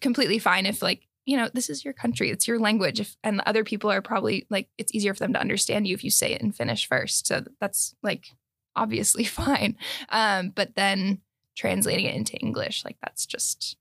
completely 0.00 0.38
fine 0.38 0.66
if 0.66 0.82
like 0.82 1.06
you 1.30 1.36
know, 1.36 1.48
this 1.54 1.70
is 1.70 1.84
your 1.84 1.94
country, 1.94 2.28
it's 2.30 2.48
your 2.48 2.58
language. 2.58 2.98
If, 2.98 3.16
and 3.22 3.38
the 3.38 3.48
other 3.48 3.62
people 3.62 3.88
are 3.88 4.02
probably 4.02 4.48
like, 4.50 4.68
it's 4.78 4.92
easier 4.92 5.14
for 5.14 5.20
them 5.20 5.32
to 5.34 5.40
understand 5.40 5.86
you 5.86 5.94
if 5.94 6.02
you 6.02 6.10
say 6.10 6.32
it 6.32 6.42
in 6.42 6.50
Finnish 6.50 6.88
first. 6.88 7.28
So 7.28 7.44
that's 7.60 7.94
like 8.02 8.32
obviously 8.74 9.22
fine. 9.42 9.76
Um, 10.08 10.50
but 10.50 10.74
then 10.74 11.20
translating 11.56 12.06
it 12.06 12.16
into 12.16 12.36
English, 12.38 12.84
like 12.84 12.96
that's 13.00 13.26
just 13.26 13.76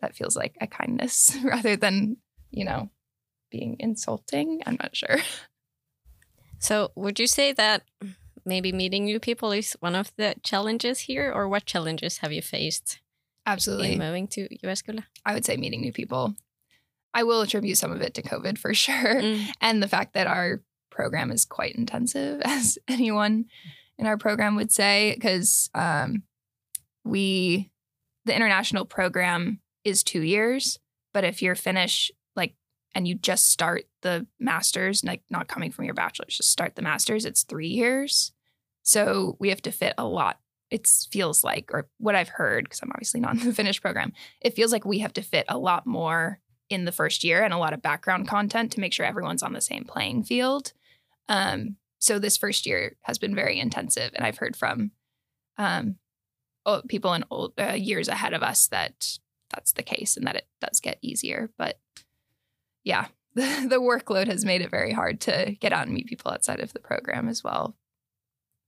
that 0.00 0.16
feels 0.16 0.34
like 0.34 0.56
a 0.62 0.66
kindness 0.66 1.36
rather 1.44 1.76
than, 1.76 2.16
you 2.50 2.64
know, 2.64 2.88
being 3.50 3.76
insulting. 3.78 4.62
I'm 4.64 4.78
not 4.80 4.96
sure. 4.96 5.18
So, 6.58 6.90
would 6.96 7.18
you 7.18 7.26
say 7.26 7.52
that 7.52 7.82
maybe 8.46 8.72
meeting 8.72 9.04
new 9.04 9.20
people 9.20 9.52
is 9.52 9.76
one 9.80 9.94
of 9.94 10.10
the 10.16 10.36
challenges 10.42 11.00
here, 11.00 11.30
or 11.30 11.48
what 11.48 11.66
challenges 11.66 12.18
have 12.18 12.32
you 12.32 12.40
faced 12.40 13.00
Absolutely. 13.44 13.92
in 13.92 13.98
moving 13.98 14.26
to 14.28 14.48
Jyväskylä? 14.48 15.04
I 15.26 15.34
would 15.34 15.44
say 15.44 15.56
meeting 15.56 15.82
new 15.82 15.92
people. 15.92 16.34
I 17.14 17.24
will 17.24 17.42
attribute 17.42 17.78
some 17.78 17.92
of 17.92 18.00
it 18.00 18.14
to 18.14 18.22
COVID 18.22 18.58
for 18.58 18.74
sure. 18.74 19.22
Mm. 19.22 19.46
And 19.60 19.82
the 19.82 19.88
fact 19.88 20.14
that 20.14 20.26
our 20.26 20.62
program 20.90 21.30
is 21.30 21.44
quite 21.44 21.74
intensive, 21.74 22.40
as 22.44 22.78
anyone 22.88 23.46
in 23.98 24.06
our 24.06 24.16
program 24.18 24.56
would 24.56 24.72
say, 24.72 25.14
because 25.14 25.70
um, 25.74 26.22
we, 27.04 27.70
the 28.24 28.34
international 28.34 28.84
program 28.84 29.60
is 29.84 30.02
two 30.02 30.22
years, 30.22 30.78
but 31.12 31.24
if 31.24 31.42
you're 31.42 31.54
Finnish, 31.54 32.10
like, 32.36 32.54
and 32.94 33.06
you 33.08 33.14
just 33.14 33.50
start 33.50 33.84
the 34.02 34.26
master's, 34.38 35.04
like 35.04 35.22
not 35.30 35.48
coming 35.48 35.70
from 35.70 35.84
your 35.84 35.94
bachelor's, 35.94 36.36
just 36.36 36.50
start 36.50 36.76
the 36.76 36.82
master's, 36.82 37.24
it's 37.24 37.42
three 37.42 37.68
years. 37.68 38.32
So 38.82 39.36
we 39.38 39.48
have 39.50 39.62
to 39.62 39.72
fit 39.72 39.94
a 39.98 40.04
lot. 40.04 40.38
It 40.70 40.86
feels 41.10 41.44
like, 41.44 41.70
or 41.72 41.88
what 41.98 42.14
I've 42.14 42.30
heard, 42.30 42.64
because 42.64 42.80
I'm 42.82 42.90
obviously 42.92 43.20
not 43.20 43.38
in 43.38 43.46
the 43.46 43.54
Finnish 43.54 43.80
program, 43.80 44.12
it 44.40 44.54
feels 44.54 44.72
like 44.72 44.84
we 44.84 45.00
have 45.00 45.12
to 45.14 45.22
fit 45.22 45.44
a 45.48 45.58
lot 45.58 45.86
more 45.86 46.40
in 46.72 46.84
the 46.84 46.92
first 46.92 47.22
year 47.24 47.42
and 47.44 47.52
a 47.54 47.58
lot 47.58 47.72
of 47.72 47.82
background 47.82 48.26
content 48.28 48.72
to 48.72 48.80
make 48.80 48.92
sure 48.92 49.06
everyone's 49.06 49.42
on 49.42 49.52
the 49.52 49.60
same 49.60 49.84
playing 49.84 50.24
field. 50.24 50.72
Um, 51.28 51.76
so 51.98 52.18
this 52.18 52.36
first 52.36 52.66
year 52.66 52.96
has 53.02 53.18
been 53.18 53.34
very 53.34 53.60
intensive, 53.60 54.10
and 54.14 54.24
I've 54.26 54.38
heard 54.38 54.56
from 54.56 54.90
um, 55.56 55.96
o- 56.66 56.82
people 56.88 57.14
in 57.14 57.24
old 57.30 57.52
uh, 57.58 57.74
years 57.74 58.08
ahead 58.08 58.32
of 58.32 58.42
us 58.42 58.66
that 58.68 59.18
that's 59.50 59.72
the 59.72 59.82
case 59.82 60.16
and 60.16 60.26
that 60.26 60.36
it 60.36 60.46
does 60.60 60.80
get 60.80 60.98
easier. 61.02 61.50
But 61.58 61.78
yeah, 62.84 63.06
the, 63.34 63.42
the 63.70 63.80
workload 63.80 64.26
has 64.26 64.44
made 64.44 64.62
it 64.62 64.70
very 64.70 64.92
hard 64.92 65.20
to 65.22 65.54
get 65.60 65.72
out 65.72 65.86
and 65.86 65.94
meet 65.94 66.06
people 66.06 66.32
outside 66.32 66.60
of 66.60 66.72
the 66.72 66.80
program 66.80 67.28
as 67.28 67.44
well. 67.44 67.76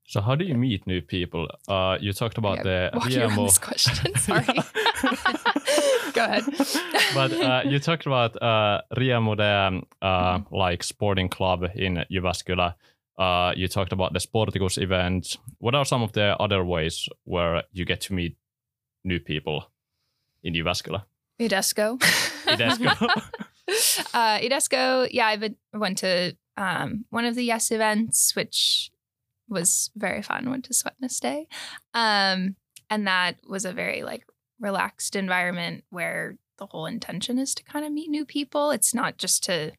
So 0.07 0.21
how 0.21 0.35
do 0.35 0.45
you 0.45 0.55
meet 0.55 0.87
new 0.87 1.01
people? 1.01 1.49
Uh, 1.67 1.97
you 1.99 2.13
talked 2.13 2.37
about 2.37 2.59
Yeah, 2.59 2.91
the 2.91 2.91
walking 2.99 3.23
around 3.23 3.45
this 3.47 3.59
question. 3.59 4.15
Sorry. 4.17 4.45
Go 6.15 6.25
ahead. 6.25 6.45
but 7.15 7.33
uh, 7.33 7.63
you 7.65 7.79
talked 7.79 8.07
about 8.07 8.41
uh, 8.43 8.81
Riemu, 8.97 9.37
the 9.37 9.45
um, 9.45 9.87
uh, 10.03 10.41
like 10.51 10.83
sporting 10.83 11.29
club 11.29 11.65
in 11.75 12.05
Jyväskylä. 12.11 12.75
Uh, 13.19 13.53
you 13.57 13.69
talked 13.69 13.93
about 13.93 14.13
the 14.13 14.19
Sporticus 14.19 14.79
event. 14.79 15.37
What 15.59 15.75
are 15.75 15.85
some 15.85 16.03
of 16.03 16.13
the 16.13 16.37
other 16.41 16.65
ways 16.65 17.09
where 17.25 17.63
you 17.73 17.85
get 17.85 18.01
to 18.03 18.15
meet 18.15 18.37
new 19.05 19.21
people 19.21 19.71
in 20.43 20.55
Jyväskylä? 20.55 21.01
Idesco. 21.41 21.99
Idesco. 22.47 22.87
uh, 24.15 24.39
Idesco, 24.41 25.09
yeah, 25.11 25.27
I 25.27 25.37
been- 25.37 25.57
went 25.73 25.99
to 25.99 26.37
um, 26.57 27.05
one 27.11 27.25
of 27.25 27.35
the 27.35 27.45
Yes 27.45 27.71
events, 27.71 28.37
which 28.37 28.91
was 29.49 29.91
very 29.97 30.23
fun. 30.23 30.51
Went 30.51 30.65
to 30.67 30.75
Sweatness 30.75 31.21
Day, 31.21 31.47
um, 31.93 32.57
and 32.91 33.07
that 33.07 33.37
was 33.49 33.65
a 33.65 33.73
very 33.73 34.03
like 34.03 34.25
relaxed 34.61 35.17
environment 35.17 35.85
where 35.91 36.37
the 36.59 36.67
whole 36.67 36.87
intention 36.87 37.39
is 37.39 37.55
to 37.55 37.65
kind 37.65 37.85
of 37.85 37.93
meet 37.93 38.09
new 38.09 38.25
people. 38.25 38.71
It's 38.71 38.95
not 38.95 39.19
just 39.19 39.43
to, 39.45 39.73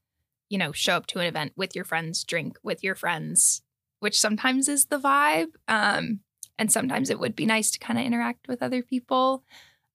you 0.49 0.57
know, 0.57 0.71
show 0.71 0.95
up 0.95 1.07
to 1.07 1.19
an 1.19 1.25
event 1.25 1.53
with 1.55 1.75
your 1.75 1.85
friends, 1.85 2.23
drink 2.23 2.57
with 2.63 2.83
your 2.83 2.95
friends, 2.95 3.61
which 3.99 4.19
sometimes 4.19 4.67
is 4.67 4.85
the 4.85 4.99
vibe, 4.99 5.53
um, 5.67 6.19
and 6.57 6.71
sometimes 6.71 7.09
it 7.09 7.19
would 7.19 7.35
be 7.35 7.45
nice 7.45 7.71
to 7.71 7.79
kind 7.79 7.99
of 7.99 8.05
interact 8.05 8.47
with 8.47 8.61
other 8.61 8.81
people. 8.81 9.43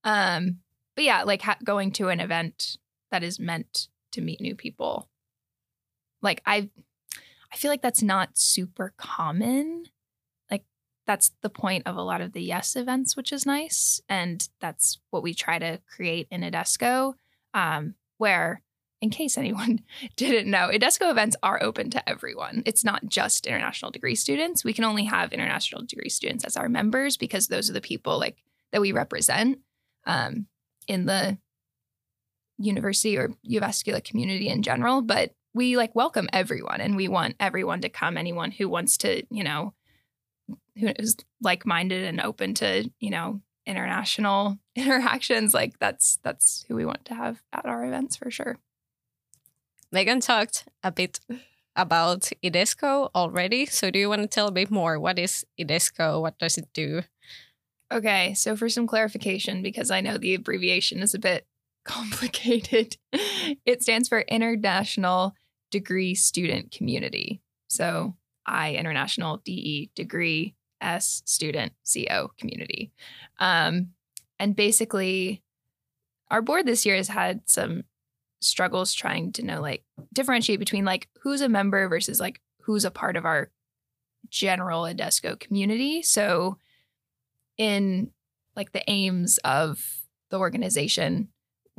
Um, 0.04 0.58
but 0.94 1.04
yeah, 1.04 1.22
like 1.22 1.42
ha- 1.42 1.58
going 1.62 1.92
to 1.92 2.08
an 2.08 2.20
event 2.20 2.76
that 3.10 3.22
is 3.22 3.38
meant 3.38 3.88
to 4.12 4.20
meet 4.20 4.40
new 4.40 4.54
people. 4.54 5.08
Like 6.22 6.42
I 6.46 6.70
I 7.52 7.56
feel 7.56 7.70
like 7.70 7.82
that's 7.82 8.02
not 8.02 8.38
super 8.38 8.94
common. 8.96 9.84
That's 11.06 11.32
the 11.42 11.50
point 11.50 11.86
of 11.86 11.96
a 11.96 12.02
lot 12.02 12.20
of 12.20 12.32
the 12.32 12.42
yes 12.42 12.76
events, 12.76 13.16
which 13.16 13.32
is 13.32 13.46
nice. 13.46 14.00
And 14.08 14.48
that's 14.60 14.98
what 15.10 15.22
we 15.22 15.34
try 15.34 15.58
to 15.58 15.80
create 15.94 16.28
in 16.30 16.42
IDESCO. 16.42 17.14
Um, 17.52 17.94
where 18.18 18.62
in 19.00 19.10
case 19.10 19.38
anyone 19.38 19.80
didn't 20.16 20.50
know, 20.50 20.68
IDESCO 20.68 21.10
events 21.10 21.36
are 21.42 21.62
open 21.62 21.90
to 21.90 22.08
everyone. 22.08 22.62
It's 22.66 22.84
not 22.84 23.06
just 23.06 23.46
international 23.46 23.90
degree 23.90 24.14
students. 24.14 24.64
We 24.64 24.72
can 24.72 24.84
only 24.84 25.04
have 25.04 25.32
international 25.32 25.82
degree 25.82 26.10
students 26.10 26.44
as 26.44 26.56
our 26.56 26.68
members 26.68 27.16
because 27.16 27.48
those 27.48 27.70
are 27.70 27.74
the 27.74 27.80
people 27.80 28.18
like 28.18 28.36
that 28.72 28.80
we 28.80 28.92
represent 28.92 29.58
um, 30.06 30.46
in 30.86 31.06
the 31.06 31.38
university 32.58 33.16
or 33.16 33.30
Jyväskylä 33.48 34.04
community 34.04 34.48
in 34.48 34.62
general, 34.62 35.02
but 35.02 35.34
we 35.54 35.76
like 35.76 35.94
welcome 35.94 36.28
everyone 36.32 36.80
and 36.80 36.94
we 36.94 37.08
want 37.08 37.34
everyone 37.40 37.80
to 37.80 37.88
come. 37.88 38.16
Anyone 38.16 38.50
who 38.50 38.68
wants 38.68 38.98
to, 38.98 39.24
you 39.30 39.42
know, 39.42 39.74
who 40.78 40.88
is 40.98 41.16
like 41.40 41.66
minded 41.66 42.04
and 42.04 42.20
open 42.20 42.54
to, 42.54 42.90
you 42.98 43.10
know, 43.10 43.40
international 43.66 44.58
interactions, 44.76 45.54
like 45.54 45.78
that's 45.78 46.18
that's 46.22 46.64
who 46.68 46.74
we 46.74 46.84
want 46.84 47.04
to 47.06 47.14
have 47.14 47.42
at 47.52 47.66
our 47.66 47.84
events 47.84 48.16
for 48.16 48.30
sure. 48.30 48.58
Megan 49.92 50.20
talked 50.20 50.68
a 50.82 50.92
bit 50.92 51.20
about 51.76 52.30
Idesco 52.44 53.10
already. 53.14 53.66
So, 53.66 53.90
do 53.90 53.98
you 53.98 54.08
want 54.08 54.22
to 54.22 54.28
tell 54.28 54.48
a 54.48 54.52
bit 54.52 54.70
more? 54.70 54.98
What 54.98 55.18
is 55.18 55.44
Idesco? 55.58 56.20
What 56.20 56.38
does 56.38 56.56
it 56.58 56.68
do? 56.72 57.02
Okay, 57.92 58.34
so 58.34 58.56
for 58.56 58.68
some 58.68 58.86
clarification, 58.86 59.62
because 59.62 59.90
I 59.90 60.00
know 60.00 60.16
the 60.16 60.34
abbreviation 60.34 61.00
is 61.00 61.14
a 61.14 61.18
bit 61.18 61.46
complicated, 61.84 62.96
it 63.12 63.82
stands 63.82 64.08
for 64.08 64.20
International 64.20 65.34
Degree 65.70 66.14
Student 66.14 66.70
Community. 66.70 67.40
So 67.68 68.14
I 68.46 68.74
International 68.74 69.38
DE 69.38 69.90
Degree 69.94 70.54
S 70.80 71.22
Student 71.24 71.72
CO 71.92 72.32
Community. 72.38 72.92
Um, 73.38 73.90
and 74.38 74.56
basically, 74.56 75.42
our 76.30 76.42
board 76.42 76.66
this 76.66 76.86
year 76.86 76.96
has 76.96 77.08
had 77.08 77.42
some 77.46 77.84
struggles 78.40 78.94
trying 78.94 79.32
to 79.32 79.44
know, 79.44 79.60
like, 79.60 79.84
differentiate 80.12 80.58
between 80.58 80.84
like 80.84 81.08
who's 81.22 81.40
a 81.40 81.48
member 81.48 81.88
versus 81.88 82.20
like 82.20 82.40
who's 82.62 82.84
a 82.84 82.90
part 82.90 83.16
of 83.16 83.24
our 83.24 83.50
general 84.28 84.84
IDESCO 84.84 85.38
community. 85.38 86.02
So 86.02 86.58
in 87.56 88.10
like 88.56 88.72
the 88.72 88.88
aims 88.88 89.38
of 89.38 89.84
the 90.30 90.38
organization 90.38 91.28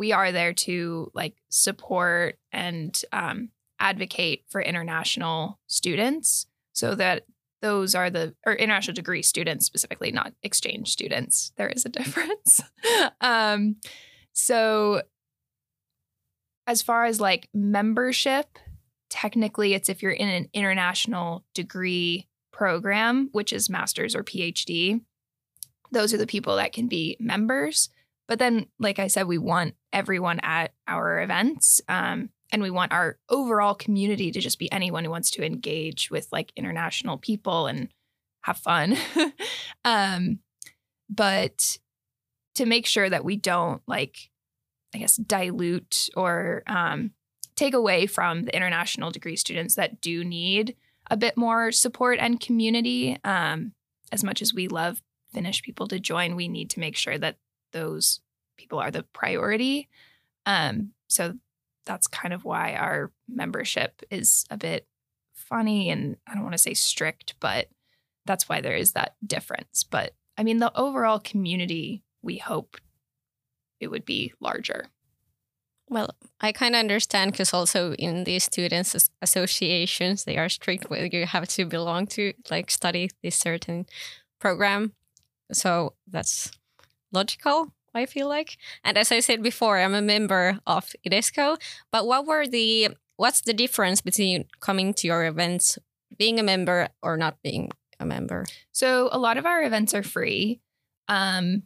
we 0.01 0.12
are 0.12 0.31
there 0.31 0.51
to 0.51 1.12
like 1.13 1.36
support 1.50 2.39
and 2.51 3.00
um, 3.12 3.50
advocate 3.79 4.43
for 4.50 4.60
international 4.60 5.60
students 5.67 6.48
so 6.74 6.96
that 6.96 7.25
those 7.62 7.96
are 7.96 8.10
the 8.10 8.34
or 8.46 8.53
international 8.53 8.96
degree 8.96 9.22
students 9.22 9.65
specifically 9.65 10.12
not 10.12 10.34
exchange 10.44 10.89
students 10.89 11.51
there 11.58 11.70
is 11.70 11.86
a 11.86 11.89
difference 11.89 12.62
um, 13.22 13.75
so 14.34 15.01
as 16.68 16.82
far 16.82 17.06
as 17.06 17.20
like 17.20 17.50
membership 17.53 18.60
technically 19.10 19.74
it's 19.74 19.89
if 19.89 20.01
you're 20.01 20.12
in 20.12 20.30
an 20.30 20.50
international 20.53 21.44
degree 21.53 22.27
program 22.51 23.30
which 23.32 23.51
is 23.51 23.70
masters 23.70 24.15
or 24.15 24.24
phd 24.24 25.01
those 25.91 26.13
are 26.13 26.18
the 26.18 26.27
people 26.27 26.56
that 26.56 26.74
can 26.74 26.88
be 26.88 27.18
members. 27.20 27.89
But 28.27 28.39
then, 28.39 28.68
like 28.80 28.98
I 28.98 29.08
said, 29.08 29.27
we 29.27 29.38
want 29.38 29.75
everyone 29.91 30.39
at 30.41 30.74
our 30.88 31.22
events. 31.22 31.82
Um, 31.89 32.30
and 32.51 32.62
we 32.62 32.70
want 32.70 32.91
our 32.91 33.17
overall 33.29 33.74
community 33.74 34.31
to 34.31 34.39
just 34.39 34.60
be 34.60 34.72
anyone 34.72 35.05
who 35.05 35.12
wants 35.12 35.31
to 35.31 35.46
engage 35.46 36.12
with 36.12 36.27
like 36.31 36.51
international 36.55 37.17
people 37.17 37.67
and 37.67 37.89
have 38.41 38.58
fun. 38.58 38.98
um, 39.86 40.39
but 41.10 41.77
to 42.55 42.65
make 42.65 42.86
sure 42.86 43.10
that 43.10 43.24
we 43.24 43.36
don't 43.36 43.81
like, 43.88 44.29
I 44.93 44.98
guess, 44.98 45.15
dilute 45.15 46.10
or 46.15 46.63
um, 46.67 47.12
take 47.55 47.74
away 47.74 48.08
from 48.08 48.43
the 48.43 48.55
international 48.55 49.12
degree 49.12 49.36
students 49.36 49.75
that 49.75 50.01
do 50.01 50.24
need 50.24 50.75
a 51.10 51.17
bit 51.17 51.38
more 51.38 51.72
support 51.72 52.20
and 52.20 52.39
community. 52.39 53.17
Um, 53.24 53.74
as 54.12 54.24
much 54.24 54.41
as 54.41 54.53
we 54.53 54.67
love 54.67 55.01
Finnish 55.34 55.62
people 55.62 55.88
to 55.88 56.00
join, 56.00 56.36
we 56.36 56.48
need 56.48 56.70
to 56.72 56.79
make 56.79 56.98
sure 56.98 57.17
that 57.17 57.38
those 57.72 58.20
people 58.58 58.79
are 58.79 58.91
the 58.91 59.03
priority. 59.13 59.88
Um, 60.46 60.91
so 61.08 61.36
that's 61.86 62.08
kind 62.08 62.34
of 62.34 62.46
why 62.46 62.74
our 62.74 63.12
membership 63.28 64.02
is 64.10 64.46
a 64.50 64.58
bit 64.58 64.88
funny 65.34 65.90
and 65.90 66.18
I 66.28 66.34
don't 66.34 66.44
want 66.44 66.54
to 66.54 66.58
say 66.58 66.74
strict, 66.74 67.36
but 67.40 67.68
that's 68.26 68.48
why 68.48 68.62
there 68.62 68.76
is 68.76 68.94
that 68.94 69.16
difference. 69.26 69.84
But 69.84 70.14
I 70.38 70.44
mean, 70.44 70.60
the 70.60 70.76
overall 70.78 71.20
community, 71.20 72.04
we 72.22 72.38
hope 72.38 72.78
it 73.80 73.90
would 73.90 74.06
be 74.06 74.34
larger. 74.40 74.86
Well, 75.90 76.16
I 76.40 76.54
kind 76.54 76.74
of 76.74 76.80
understand 76.80 77.32
because 77.32 77.54
also 77.54 77.94
in 77.96 78.24
these 78.24 78.46
students 78.46 79.10
associations, 79.22 80.24
they 80.24 80.38
are 80.38 80.48
strict 80.48 80.90
where 80.90 81.06
you 81.06 81.26
have 81.26 81.50
to 81.50 81.66
belong 81.66 82.08
to 82.08 82.34
like 82.50 82.72
study 82.72 83.10
this 83.22 83.36
certain 83.36 83.88
program. 84.40 84.94
So 85.52 85.96
that's 86.08 86.50
logical, 87.12 87.74
I 87.94 88.06
feel 88.06 88.28
like. 88.28 88.58
And 88.84 88.98
as 88.98 89.12
I 89.12 89.20
said 89.20 89.44
before, 89.44 89.78
I'm 89.78 89.94
a 89.94 90.02
member 90.02 90.60
of 90.66 90.92
IDESCO. 91.06 91.58
But 91.92 92.08
what 92.08 92.26
were 92.26 92.48
the 92.48 92.90
what's 93.18 93.42
the 93.42 93.54
difference 93.54 94.02
between 94.02 94.46
coming 94.60 94.94
to 94.96 95.08
your 95.08 95.26
events, 95.26 95.78
being 96.18 96.40
a 96.40 96.44
member 96.44 96.90
or 97.02 97.18
not 97.18 97.38
being 97.44 97.70
a 98.00 98.06
member? 98.06 98.46
So 98.72 99.10
a 99.12 99.20
lot 99.20 99.38
of 99.38 99.46
our 99.46 99.64
events 99.64 99.94
are 99.94 100.04
free. 100.04 100.62
Um, 101.08 101.64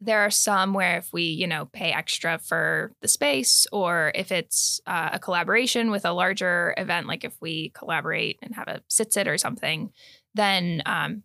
there 0.00 0.20
are 0.20 0.30
some 0.30 0.74
where 0.74 0.98
if 0.98 1.12
we, 1.12 1.22
you 1.22 1.46
know, 1.46 1.66
pay 1.66 1.90
extra 1.92 2.38
for 2.38 2.92
the 3.00 3.08
space, 3.08 3.66
or 3.72 4.12
if 4.14 4.30
it's 4.30 4.80
uh, 4.86 5.10
a 5.12 5.18
collaboration 5.18 5.90
with 5.90 6.04
a 6.04 6.12
larger 6.12 6.74
event, 6.76 7.06
like 7.06 7.24
if 7.24 7.34
we 7.40 7.70
collaborate 7.70 8.38
and 8.42 8.54
have 8.54 8.68
a 8.68 8.82
sit 8.88 9.12
sit 9.12 9.28
or 9.28 9.38
something, 9.38 9.92
then 10.34 10.82
um, 10.84 11.22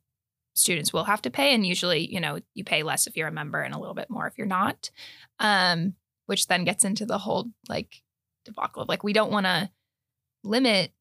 students 0.53 0.91
will 0.91 1.05
have 1.05 1.21
to 1.23 1.29
pay. 1.29 1.53
And 1.53 1.65
usually, 1.65 2.11
you 2.11 2.19
know, 2.19 2.39
you 2.53 2.63
pay 2.63 2.83
less 2.83 3.07
if 3.07 3.15
you're 3.15 3.27
a 3.27 3.31
member 3.31 3.61
and 3.61 3.73
a 3.73 3.79
little 3.79 3.93
bit 3.93 4.09
more 4.09 4.27
if 4.27 4.37
you're 4.37 4.47
not. 4.47 4.91
Um, 5.39 5.95
which 6.29 6.45
then 6.45 6.63
gets 6.63 6.85
into 6.85 7.07
the 7.07 7.17
whole 7.17 7.49
like 7.67 8.03
debacle 8.45 8.83
of 8.83 8.87
like 8.87 9.03
we 9.03 9.13
don't 9.13 9.31
want 9.31 9.47
to 9.47 9.67
limit 10.43 10.91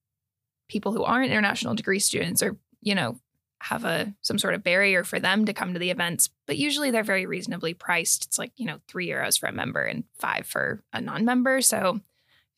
people 0.70 0.92
who 0.92 1.04
aren't 1.04 1.30
international 1.30 1.74
degree 1.74 1.98
students 1.98 2.42
or 2.42 2.56
you 2.80 2.94
know 2.94 3.18
have 3.60 3.84
a 3.84 4.14
some 4.22 4.38
sort 4.38 4.54
of 4.54 4.62
barrier 4.62 5.04
for 5.04 5.20
them 5.20 5.44
to 5.44 5.52
come 5.52 5.74
to 5.74 5.78
the 5.78 5.90
events 5.90 6.30
but 6.46 6.56
usually 6.56 6.90
they're 6.90 7.02
very 7.02 7.26
reasonably 7.26 7.74
priced 7.74 8.24
it's 8.24 8.38
like 8.38 8.52
you 8.56 8.64
know 8.64 8.78
three 8.88 9.08
euros 9.08 9.38
for 9.38 9.48
a 9.48 9.52
member 9.52 9.82
and 9.82 10.04
five 10.18 10.46
for 10.46 10.82
a 10.94 11.00
non-member 11.00 11.60
so 11.60 11.76
i 11.76 11.82
feel 11.82 12.00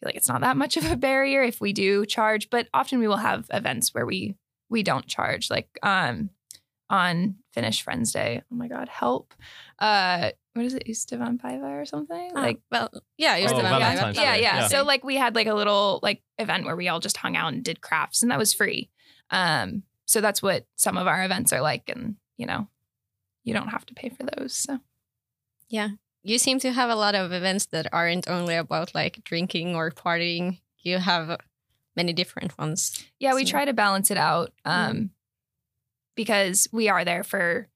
like 0.04 0.14
it's 0.14 0.28
not 0.28 0.42
that 0.42 0.56
much 0.56 0.76
of 0.76 0.88
a 0.90 0.96
barrier 0.96 1.42
if 1.42 1.60
we 1.60 1.72
do 1.72 2.06
charge 2.06 2.50
but 2.50 2.68
often 2.72 3.00
we 3.00 3.08
will 3.08 3.16
have 3.16 3.46
events 3.52 3.92
where 3.92 4.06
we 4.06 4.36
we 4.68 4.84
don't 4.84 5.06
charge 5.06 5.50
like 5.50 5.68
um 5.82 6.30
on 6.90 7.36
Finnish 7.54 7.82
Friends 7.82 8.12
Day. 8.12 8.42
Oh 8.52 8.56
my 8.56 8.68
God, 8.68 8.88
help! 8.88 9.32
Uh, 9.78 10.30
what 10.54 10.66
is 10.66 10.74
it, 10.74 10.82
Ystävän 10.88 11.38
päivä 11.38 11.80
or 11.80 11.86
something? 11.86 12.32
Ah, 12.36 12.42
like 12.42 12.60
well, 12.70 12.88
yeah, 13.16 13.36
Oh, 13.38 13.44
Ystävän 13.46 13.70
Valentine's 13.80 14.16
päivä. 14.16 14.22
yeah, 14.22 14.34
yeah, 14.36 14.56
yeah. 14.58 14.68
So 14.68 14.82
like 14.82 15.04
we 15.06 15.16
had 15.16 15.34
like 15.36 15.46
a 15.50 15.54
little 15.54 16.00
like 16.02 16.22
event 16.38 16.64
where 16.64 16.76
we 16.76 16.88
all 16.88 17.00
just 17.00 17.16
hung 17.16 17.36
out 17.36 17.52
and 17.54 17.64
did 17.64 17.80
crafts, 17.80 18.22
and 18.22 18.30
that 18.30 18.38
was 18.38 18.52
free. 18.54 18.90
Um, 19.30 19.82
so 20.06 20.20
that's 20.20 20.42
what 20.42 20.66
some 20.76 20.98
of 21.00 21.06
our 21.06 21.24
events 21.24 21.52
are 21.52 21.62
like, 21.62 21.88
and 21.96 22.16
you 22.36 22.46
know, 22.46 22.66
you 23.44 23.54
don't 23.54 23.68
have 23.70 23.86
to 23.86 23.94
pay 23.94 24.08
for 24.10 24.24
those. 24.24 24.56
So 24.56 24.78
yeah, 25.68 25.90
you 26.24 26.38
seem 26.38 26.58
to 26.60 26.72
have 26.72 26.90
a 26.90 26.96
lot 26.96 27.14
of 27.14 27.32
events 27.32 27.66
that 27.66 27.86
aren't 27.92 28.28
only 28.28 28.56
about 28.56 28.94
like 28.94 29.20
drinking 29.24 29.76
or 29.76 29.90
partying. 29.92 30.58
You 30.82 30.98
have 30.98 31.38
many 31.96 32.12
different 32.12 32.58
ones. 32.58 33.04
yeah, 33.20 33.34
we 33.34 33.44
try 33.44 33.64
to 33.64 33.72
balance 33.72 34.10
it 34.10 34.16
out 34.18 34.50
um, 34.64 35.10
because 36.16 36.68
we 36.72 36.88
are 36.88 37.04
there 37.04 37.22
for 37.24 37.68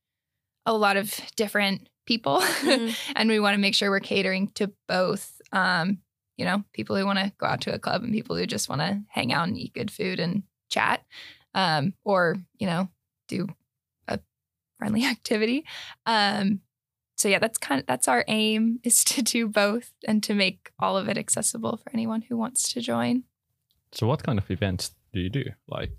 a 0.67 0.73
lot 0.73 0.97
of 0.97 1.15
different 1.37 1.89
people, 2.07 2.41
Mhm. 2.41 2.95
and 3.17 3.29
we 3.29 3.41
want 3.41 3.55
to 3.55 3.61
make 3.61 3.75
sure 3.75 3.91
we're 3.91 4.01
catering 4.01 4.49
to 4.55 4.73
both. 4.89 5.41
Um, 5.53 5.99
you 6.37 6.45
know, 6.45 6.65
people 6.73 6.97
who 6.97 7.07
want 7.07 7.19
to 7.21 7.33
go 7.39 7.47
out 7.47 7.61
to 7.63 7.73
a 7.75 7.79
club 7.79 8.03
and 8.03 8.13
people 8.13 8.35
who 8.37 8.45
just 8.47 8.69
want 8.69 8.81
to 8.81 9.03
hang 9.09 9.33
out 9.33 9.47
and 9.47 9.57
eat 9.57 9.73
good 9.73 9.91
food 9.91 10.19
and 10.19 10.43
chat, 10.69 11.05
um, 11.55 11.95
or 12.05 12.37
you 12.59 12.67
know, 12.67 12.89
do 13.29 13.47
a 14.09 14.19
friendly 14.79 15.05
activity. 15.15 15.65
Um, 16.07 16.61
so 17.17 17.29
yeah, 17.29 17.39
that's 17.39 17.59
kind 17.59 17.81
of 17.81 17.87
that's 17.87 18.09
our 18.09 18.25
aim 18.27 18.81
is 18.83 19.05
to 19.05 19.23
do 19.23 19.47
both 19.49 19.93
and 20.07 20.23
to 20.25 20.35
make 20.35 20.73
all 20.81 20.97
of 20.97 21.09
it 21.09 21.17
accessible 21.17 21.77
for 21.77 21.91
anyone 21.95 22.23
who 22.23 22.37
wants 22.37 22.73
to 22.73 22.81
join. 22.81 23.23
So, 23.93 24.07
what 24.09 24.25
kind 24.25 24.39
of 24.39 24.51
events 24.51 24.91
do 25.13 25.21
you 25.21 25.31
do? 25.31 25.45
Like, 25.69 25.93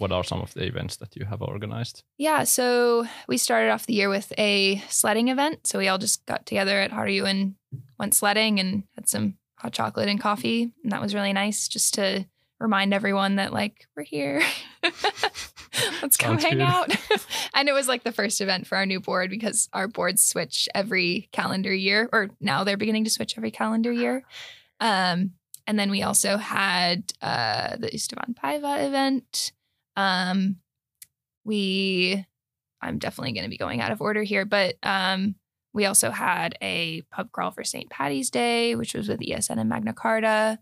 what 0.00 0.12
are 0.12 0.24
some 0.24 0.40
of 0.40 0.54
the 0.54 0.64
events 0.64 0.96
that 0.96 1.14
you 1.14 1.26
have 1.26 1.42
organized? 1.42 2.02
Yeah, 2.16 2.44
so 2.44 3.06
we 3.28 3.36
started 3.36 3.70
off 3.70 3.86
the 3.86 3.94
year 3.94 4.08
with 4.08 4.32
a 4.38 4.82
sledding 4.88 5.28
event. 5.28 5.66
So 5.66 5.78
we 5.78 5.88
all 5.88 5.98
just 5.98 6.24
got 6.26 6.46
together 6.46 6.80
at 6.80 6.90
Harju 6.90 7.28
and 7.28 7.54
went 7.98 8.14
sledding 8.14 8.58
and 8.58 8.84
had 8.94 9.08
some 9.08 9.34
hot 9.56 9.72
chocolate 9.72 10.08
and 10.08 10.20
coffee. 10.20 10.72
And 10.82 10.92
that 10.92 11.02
was 11.02 11.14
really 11.14 11.34
nice 11.34 11.68
just 11.68 11.94
to 11.94 12.26
remind 12.58 12.94
everyone 12.94 13.36
that, 13.36 13.52
like, 13.52 13.86
we're 13.94 14.02
here. 14.04 14.42
Let's 16.02 16.16
come 16.16 16.40
Sounds 16.40 16.44
hang 16.44 16.58
good. 16.58 16.62
out. 16.62 16.90
and 17.54 17.68
it 17.68 17.72
was 17.72 17.86
like 17.88 18.02
the 18.02 18.12
first 18.12 18.40
event 18.40 18.66
for 18.66 18.76
our 18.76 18.86
new 18.86 19.00
board 19.00 19.30
because 19.30 19.68
our 19.72 19.86
boards 19.86 20.24
switch 20.24 20.68
every 20.74 21.28
calendar 21.32 21.74
year, 21.74 22.08
or 22.10 22.30
now 22.40 22.64
they're 22.64 22.76
beginning 22.78 23.04
to 23.04 23.10
switch 23.10 23.36
every 23.36 23.50
calendar 23.50 23.92
year. 23.92 24.24
Um, 24.80 25.32
and 25.66 25.78
then 25.78 25.90
we 25.90 26.02
also 26.02 26.36
had 26.36 27.12
uh, 27.20 27.76
the 27.76 27.94
Ystävän 27.94 28.34
päivä 28.34 28.78
event. 28.86 29.52
Um, 30.00 30.56
we 31.44 32.24
I'm 32.80 32.98
definitely 32.98 33.32
going 33.32 33.44
to 33.44 33.50
be 33.50 33.58
going 33.58 33.80
out 33.80 33.92
of 33.92 34.00
order 34.00 34.22
here, 34.22 34.44
but 34.44 34.76
um, 34.82 35.34
we 35.72 35.84
also 35.84 36.10
had 36.10 36.56
a 36.62 37.02
pub 37.10 37.30
crawl 37.30 37.50
for 37.50 37.64
St. 37.64 37.90
Patty's 37.90 38.30
Day, 38.30 38.74
which 38.74 38.94
was 38.94 39.08
with 39.08 39.20
ESN 39.20 39.58
and 39.58 39.68
Magna 39.68 39.92
Carta. 39.92 40.58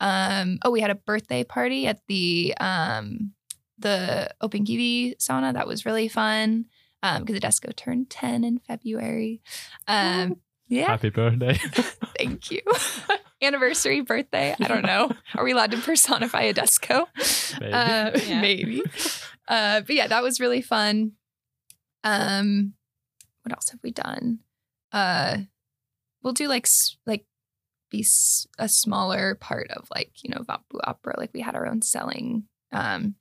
Um, 0.00 0.58
oh, 0.64 0.70
we 0.70 0.80
had 0.80 0.90
a 0.90 0.96
birthday 0.96 1.44
party 1.44 1.86
at 1.86 2.00
the 2.08 2.54
um, 2.58 3.32
the 3.78 4.30
Opinkivi 4.42 5.16
sauna. 5.18 5.54
That 5.54 5.68
was 5.68 5.86
really 5.86 6.08
fun 6.08 6.66
because 7.00 7.34
the 7.34 7.40
IDESCO 7.40 7.76
turned 7.76 8.10
10 8.10 8.44
in 8.44 8.58
February. 8.58 9.40
Um, 9.86 10.40
yeah, 10.68 10.86
Happy 10.86 11.10
birthday. 11.10 11.54
thank 12.18 12.50
you. 12.50 12.60
Anniversary, 13.42 14.00
birthday. 14.02 14.54
I 14.60 14.68
don't 14.68 14.84
know. 14.86 15.10
Are 15.34 15.44
we 15.44 15.52
allowed 15.52 15.72
to 15.72 15.78
personify 15.78 16.42
a 16.42 16.54
IDESCO? 16.54 17.06
Maybe. 17.60 17.72
Uh, 17.72 18.10
Yeah. 18.26 18.40
maybe. 18.40 18.82
Uh, 19.48 19.80
but 19.80 19.96
yeah, 19.96 20.06
that 20.06 20.22
was 20.22 20.38
really 20.40 20.62
fun. 20.62 21.12
Um, 22.04 22.74
what 23.42 23.52
else 23.52 23.70
have 23.70 23.80
we 23.82 23.90
done? 23.90 24.38
Uh, 24.92 25.38
we'll 26.22 26.32
do 26.32 26.46
like 26.48 26.66
like 27.06 27.24
be 27.90 28.06
a 28.58 28.68
smaller 28.68 29.34
part 29.34 29.70
of 29.70 29.88
like 29.94 30.12
you 30.22 30.30
know 30.30 30.42
Vapu 30.42 30.80
Opera. 30.84 31.14
Like 31.18 31.30
we 31.34 31.40
had 31.40 31.54
our 31.56 31.66
own 31.66 31.82
selling 31.82 32.44
um 32.72 33.16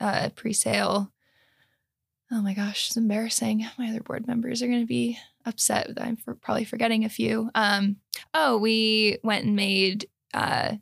uh 0.00 0.30
pre-sale. 0.34 1.12
Oh 2.32 2.40
my 2.40 2.54
gosh, 2.54 2.88
it's 2.88 2.96
embarrassing. 2.96 3.66
My 3.78 3.90
other 3.90 4.00
board 4.00 4.26
members 4.26 4.62
are 4.62 4.66
going 4.66 4.80
to 4.80 4.86
be 4.86 5.18
upset 5.44 5.94
that 5.94 6.04
I'm 6.04 6.16
for 6.16 6.34
probably 6.34 6.64
forgetting 6.64 7.04
a 7.04 7.08
few. 7.08 7.50
Um, 7.54 7.96
oh, 8.34 8.58
we 8.58 9.18
went 9.22 9.44
and 9.44 9.56
made 9.56 10.08
uh 10.34 10.76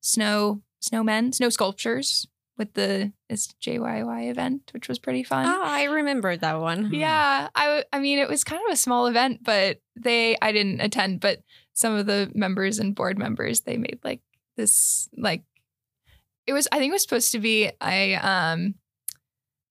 snow 0.00 0.62
snowmen, 0.82 1.34
snow 1.34 1.48
sculptures 1.48 2.26
with 2.58 2.72
the 2.74 3.12
it's 3.28 3.54
JYY 3.62 4.30
event, 4.30 4.70
which 4.72 4.88
was 4.88 4.98
pretty 4.98 5.22
fun. 5.22 5.46
Oh, 5.46 5.62
I 5.62 5.84
remember 5.84 6.36
that 6.36 6.60
one. 6.60 6.92
Yeah, 6.92 7.48
I 7.54 7.84
I 7.92 7.98
mean 7.98 8.18
it 8.18 8.28
was 8.28 8.44
kind 8.44 8.62
of 8.66 8.72
a 8.72 8.76
small 8.76 9.06
event, 9.06 9.40
but 9.42 9.80
they 9.94 10.36
I 10.40 10.52
didn't 10.52 10.80
attend, 10.80 11.20
but 11.20 11.42
some 11.74 11.94
of 11.94 12.06
the 12.06 12.30
members 12.34 12.78
and 12.78 12.94
board 12.94 13.18
members 13.18 13.60
they 13.60 13.76
made 13.76 14.00
like 14.02 14.20
this 14.56 15.08
like 15.16 15.42
it 16.46 16.52
was 16.52 16.66
I 16.72 16.78
think 16.78 16.90
it 16.90 16.94
was 16.94 17.02
supposed 17.02 17.32
to 17.32 17.38
be 17.38 17.70
a 17.82 18.14
um 18.14 18.74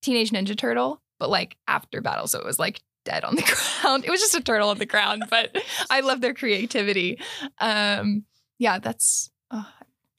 teenage 0.02 0.30
ninja 0.30 0.56
turtle, 0.56 1.02
but 1.18 1.30
like 1.30 1.56
after 1.66 2.00
battle, 2.00 2.28
so 2.28 2.38
it 2.38 2.44
was 2.44 2.58
like 2.58 2.80
dead 3.06 3.24
on 3.24 3.36
the 3.36 3.42
ground. 3.82 4.04
It 4.04 4.10
was 4.10 4.20
just 4.20 4.34
a 4.34 4.42
turtle 4.42 4.68
on 4.68 4.78
the 4.78 4.86
ground, 4.86 5.24
but 5.30 5.56
I 5.88 6.00
love 6.00 6.20
their 6.20 6.34
creativity. 6.34 7.18
Um 7.58 8.24
yeah, 8.58 8.78
that's 8.78 9.30
oh, 9.50 9.68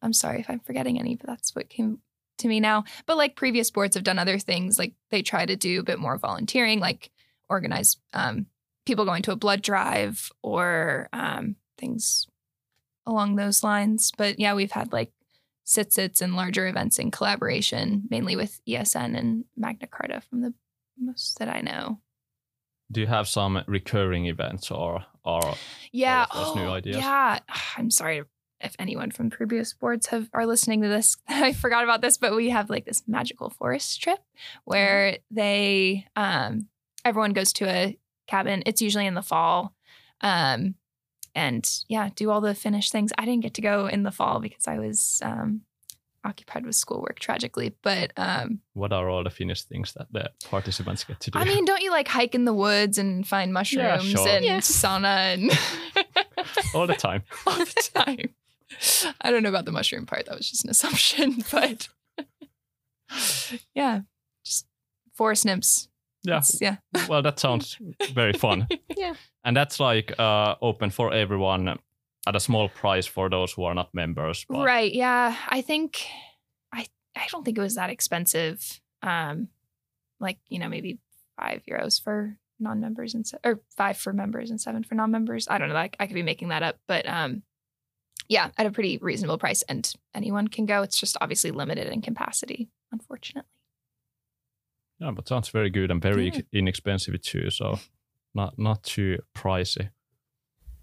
I'm 0.02 0.14
sorry 0.14 0.40
if 0.40 0.50
I'm 0.50 0.60
forgetting 0.60 1.00
any, 1.00 1.16
but 1.16 1.28
that's 1.28 1.56
what 1.56 1.70
came 1.70 2.00
to 2.40 2.48
me 2.48 2.60
now. 2.60 2.84
But 3.06 3.18
like 3.18 3.36
previous 3.36 3.72
boards 3.72 3.96
have 3.96 4.04
done 4.04 4.20
other 4.20 4.40
things, 4.40 4.80
like 4.80 4.94
they 5.12 5.22
try 5.22 5.46
to 5.46 5.56
do 5.56 5.80
a 5.80 5.84
bit 5.84 6.00
more 6.00 6.18
volunteering, 6.18 6.80
like 6.80 7.12
organize 7.50 7.98
um, 8.14 8.48
people 8.86 9.06
going 9.06 9.24
to 9.24 9.32
a 9.32 9.38
blood 9.38 9.62
drive 9.62 10.32
or 10.42 11.10
um, 11.14 11.56
things 11.78 12.28
along 13.06 13.36
those 13.36 13.64
lines. 13.64 14.12
But 14.18 14.40
yeah, 14.40 14.54
we've 14.54 14.72
had 14.72 14.94
like 14.94 15.12
sit 15.64 15.94
sits 15.94 16.22
and 16.22 16.36
larger 16.36 16.68
events 16.68 17.00
in 17.00 17.12
collaboration, 17.12 18.04
mainly 18.10 18.36
with 18.36 18.62
ESN 18.68 19.18
and 19.18 19.46
Magna 19.56 19.88
Carta 19.88 20.22
from 20.22 20.42
the 20.42 20.54
most 21.00 21.40
that 21.40 21.50
I 21.50 21.62
know. 21.62 22.00
Do 22.92 23.02
you 23.02 23.08
have 23.08 23.28
some 23.28 23.62
recurring 23.68 24.26
events 24.28 24.72
or 24.72 25.06
or 25.24 25.56
Yeah. 25.92 26.26
of 26.32 26.46
those 26.46 26.56
new 26.56 26.70
oh, 26.70 26.74
ideas. 26.74 26.98
Yeah. 26.98 27.40
I'm 27.78 27.92
sorry 27.92 28.24
if 28.60 28.76
anyone 28.80 29.12
from 29.12 29.30
previous 29.30 29.74
boards 29.74 30.08
have 30.08 30.30
are 30.34 30.46
listening 30.46 30.82
to 30.82 30.88
this. 30.88 31.18
I 31.28 31.54
forgot 31.54 31.84
about 31.84 32.02
this, 32.02 32.18
but 32.18 32.36
we 32.36 32.50
have 32.50 32.70
like 32.70 32.86
this 32.86 33.04
magical 33.08 33.50
forest 33.50 34.02
trip 34.02 34.20
where 34.66 35.18
they 35.32 36.06
um 36.16 36.68
everyone 37.04 37.34
goes 37.34 37.54
to 37.54 37.70
a 37.70 37.98
cabin. 38.28 38.64
It's 38.66 38.82
usually 38.82 39.06
in 39.06 39.14
the 39.16 39.22
fall. 39.22 39.74
Um 40.22 40.76
and 41.36 41.70
yeah, 41.88 42.10
do 42.16 42.32
all 42.32 42.42
the 42.42 42.56
Finnish 42.56 42.90
things. 42.90 43.12
I 43.18 43.26
didn't 43.26 43.44
get 43.44 43.54
to 43.56 43.62
go 43.62 43.86
in 43.86 44.02
the 44.04 44.12
fall 44.12 44.40
because 44.40 44.68
I 44.68 44.80
was 44.80 45.22
um 45.24 45.62
occupied 46.28 46.66
with 46.66 46.76
schoolwork 46.76 47.20
tragically, 47.20 47.74
but 47.82 48.12
um 48.18 48.60
what 48.74 48.92
are 48.94 49.10
all 49.10 49.24
the 49.24 49.30
Finnish 49.30 49.64
things 49.64 49.94
that 49.94 50.08
the 50.12 50.30
participants 50.50 51.04
get 51.04 51.20
to 51.22 51.32
do? 51.32 51.40
I 51.40 51.46
mean, 51.46 51.66
don't 51.66 51.82
you 51.82 51.92
like 51.92 52.08
hike 52.08 52.36
in 52.36 52.46
the 52.46 52.54
woods 52.54 52.98
and 52.98 53.28
find 53.28 53.52
mushrooms 53.54 54.04
sure. 54.04 54.28
and 54.28 54.46
Yeah. 54.46 54.60
sauna 54.60 55.34
and 55.34 55.52
all 56.76 56.88
the 56.88 56.96
time. 56.96 57.24
all 57.48 57.58
the 57.58 57.90
time. 57.94 58.30
I 59.22 59.32
don't 59.32 59.44
know 59.44 59.50
about 59.50 59.66
the 59.66 59.72
mushroom 59.72 60.06
part. 60.06 60.26
That 60.26 60.36
was 60.38 60.50
just 60.50 60.64
an 60.66 60.70
assumption, 60.70 61.44
but 61.52 61.88
yeah, 63.74 64.02
just 64.46 64.66
forest 65.14 65.46
nymphs. 65.46 65.88
Yeah. 66.24 66.38
It's- 66.38 66.60
yeah. 66.62 66.78
Well, 67.08 67.22
that 67.22 67.40
sounds 67.40 67.78
very 68.14 68.34
fun. 68.34 68.68
Yeah. 68.96 69.14
And 69.44 69.56
that's 69.56 69.80
like 69.80 70.14
uh, 70.20 70.56
open 70.62 70.90
for 70.90 71.14
everyone 71.14 71.80
at 72.28 72.36
a 72.36 72.40
small 72.40 72.70
price 72.70 73.06
for 73.06 73.30
those 73.30 73.54
who 73.54 73.64
are 73.64 73.74
not 73.76 73.94
members. 73.94 74.46
But 74.50 74.64
Right. 74.66 74.94
Yeah. 74.94 75.36
I 75.48 75.62
think 75.62 76.06
I 76.74 76.86
I 77.16 77.28
don't 77.32 77.44
think 77.44 77.58
it 77.58 77.62
was 77.62 77.76
that 77.76 77.90
expensive. 77.90 78.82
Um, 79.02 79.50
like 80.20 80.40
you 80.50 80.60
know 80.60 80.70
maybe 80.70 81.00
five 81.40 81.62
euros 81.70 82.02
for 82.04 82.38
non-members 82.60 83.14
and 83.14 83.26
se- 83.28 83.38
or 83.44 83.60
five 83.76 83.98
for 83.98 84.12
members 84.14 84.50
and 84.50 84.60
seven 84.60 84.84
for 84.84 84.96
non-members. 84.96 85.48
I 85.48 85.58
don't 85.60 85.70
know. 85.70 85.76
Like 85.76 85.96
I 86.00 86.08
could 86.08 86.16
be 86.16 86.24
making 86.24 86.48
that 86.50 86.64
up, 86.64 86.80
but 86.88 87.08
um, 87.08 87.44
yeah, 88.28 88.50
at 88.58 88.66
a 88.66 88.72
pretty 88.72 88.98
reasonable 88.98 89.38
price, 89.38 89.62
and 89.70 89.92
anyone 90.16 90.48
can 90.48 90.66
go. 90.66 90.82
It's 90.82 91.00
just 91.00 91.16
obviously 91.22 91.52
limited 91.52 91.88
in 91.88 92.02
capacity, 92.02 92.70
unfortunately. 92.92 93.48
Yeah, 95.00 95.12
but 95.12 95.28
sounds 95.28 95.50
very 95.50 95.70
good 95.70 95.92
and 95.92 96.02
very 96.02 96.30
Yeah. 96.32 96.42
inexpensive 96.52 97.22
too. 97.22 97.52
So 97.52 97.80
not 98.34 98.58
not 98.58 98.84
too 98.84 99.20
pricey. 99.36 99.92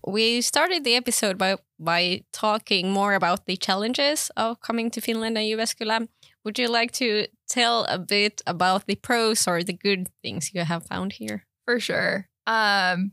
We 0.07 0.43
started 0.43 0.85
the 0.85 0.97
episode 0.97 1.39
by 1.39 1.57
by 1.79 2.25
talking 2.33 2.93
more 2.93 3.15
about 3.15 3.47
the 3.47 3.57
challenges 3.57 4.31
of 4.37 4.61
coming 4.61 4.91
to 4.91 5.01
Finland 5.01 5.39
and 5.39 5.47
Jyväskylä. 5.47 6.09
Would 6.45 6.59
you 6.59 6.69
like 6.69 6.93
to 6.93 7.27
tell 7.49 7.85
a 7.85 7.99
bit 7.99 8.43
about 8.47 8.87
the 8.87 8.97
pros 8.97 9.49
or 9.49 9.63
the 9.63 9.73
good 9.73 10.09
things 10.23 10.53
you 10.53 10.63
have 10.65 10.87
found 10.87 11.13
here? 11.13 11.47
For 11.65 11.81
sure. 11.81 12.29
Um, 12.47 13.13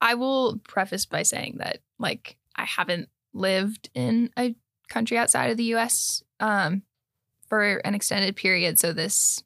I 0.00 0.14
will 0.14 0.58
preface 0.68 1.06
by 1.06 1.22
saying 1.22 1.58
that, 1.58 1.78
like, 1.98 2.36
I 2.56 2.64
haven't 2.64 3.08
lived 3.32 3.90
in 3.94 4.30
a 4.36 4.56
country 4.88 5.16
outside 5.16 5.50
of 5.50 5.56
the 5.56 5.70
U.S. 5.74 6.24
Um, 6.40 6.82
for 7.48 7.76
an 7.84 7.94
extended 7.94 8.34
period, 8.34 8.80
so 8.80 8.92
this 8.92 9.44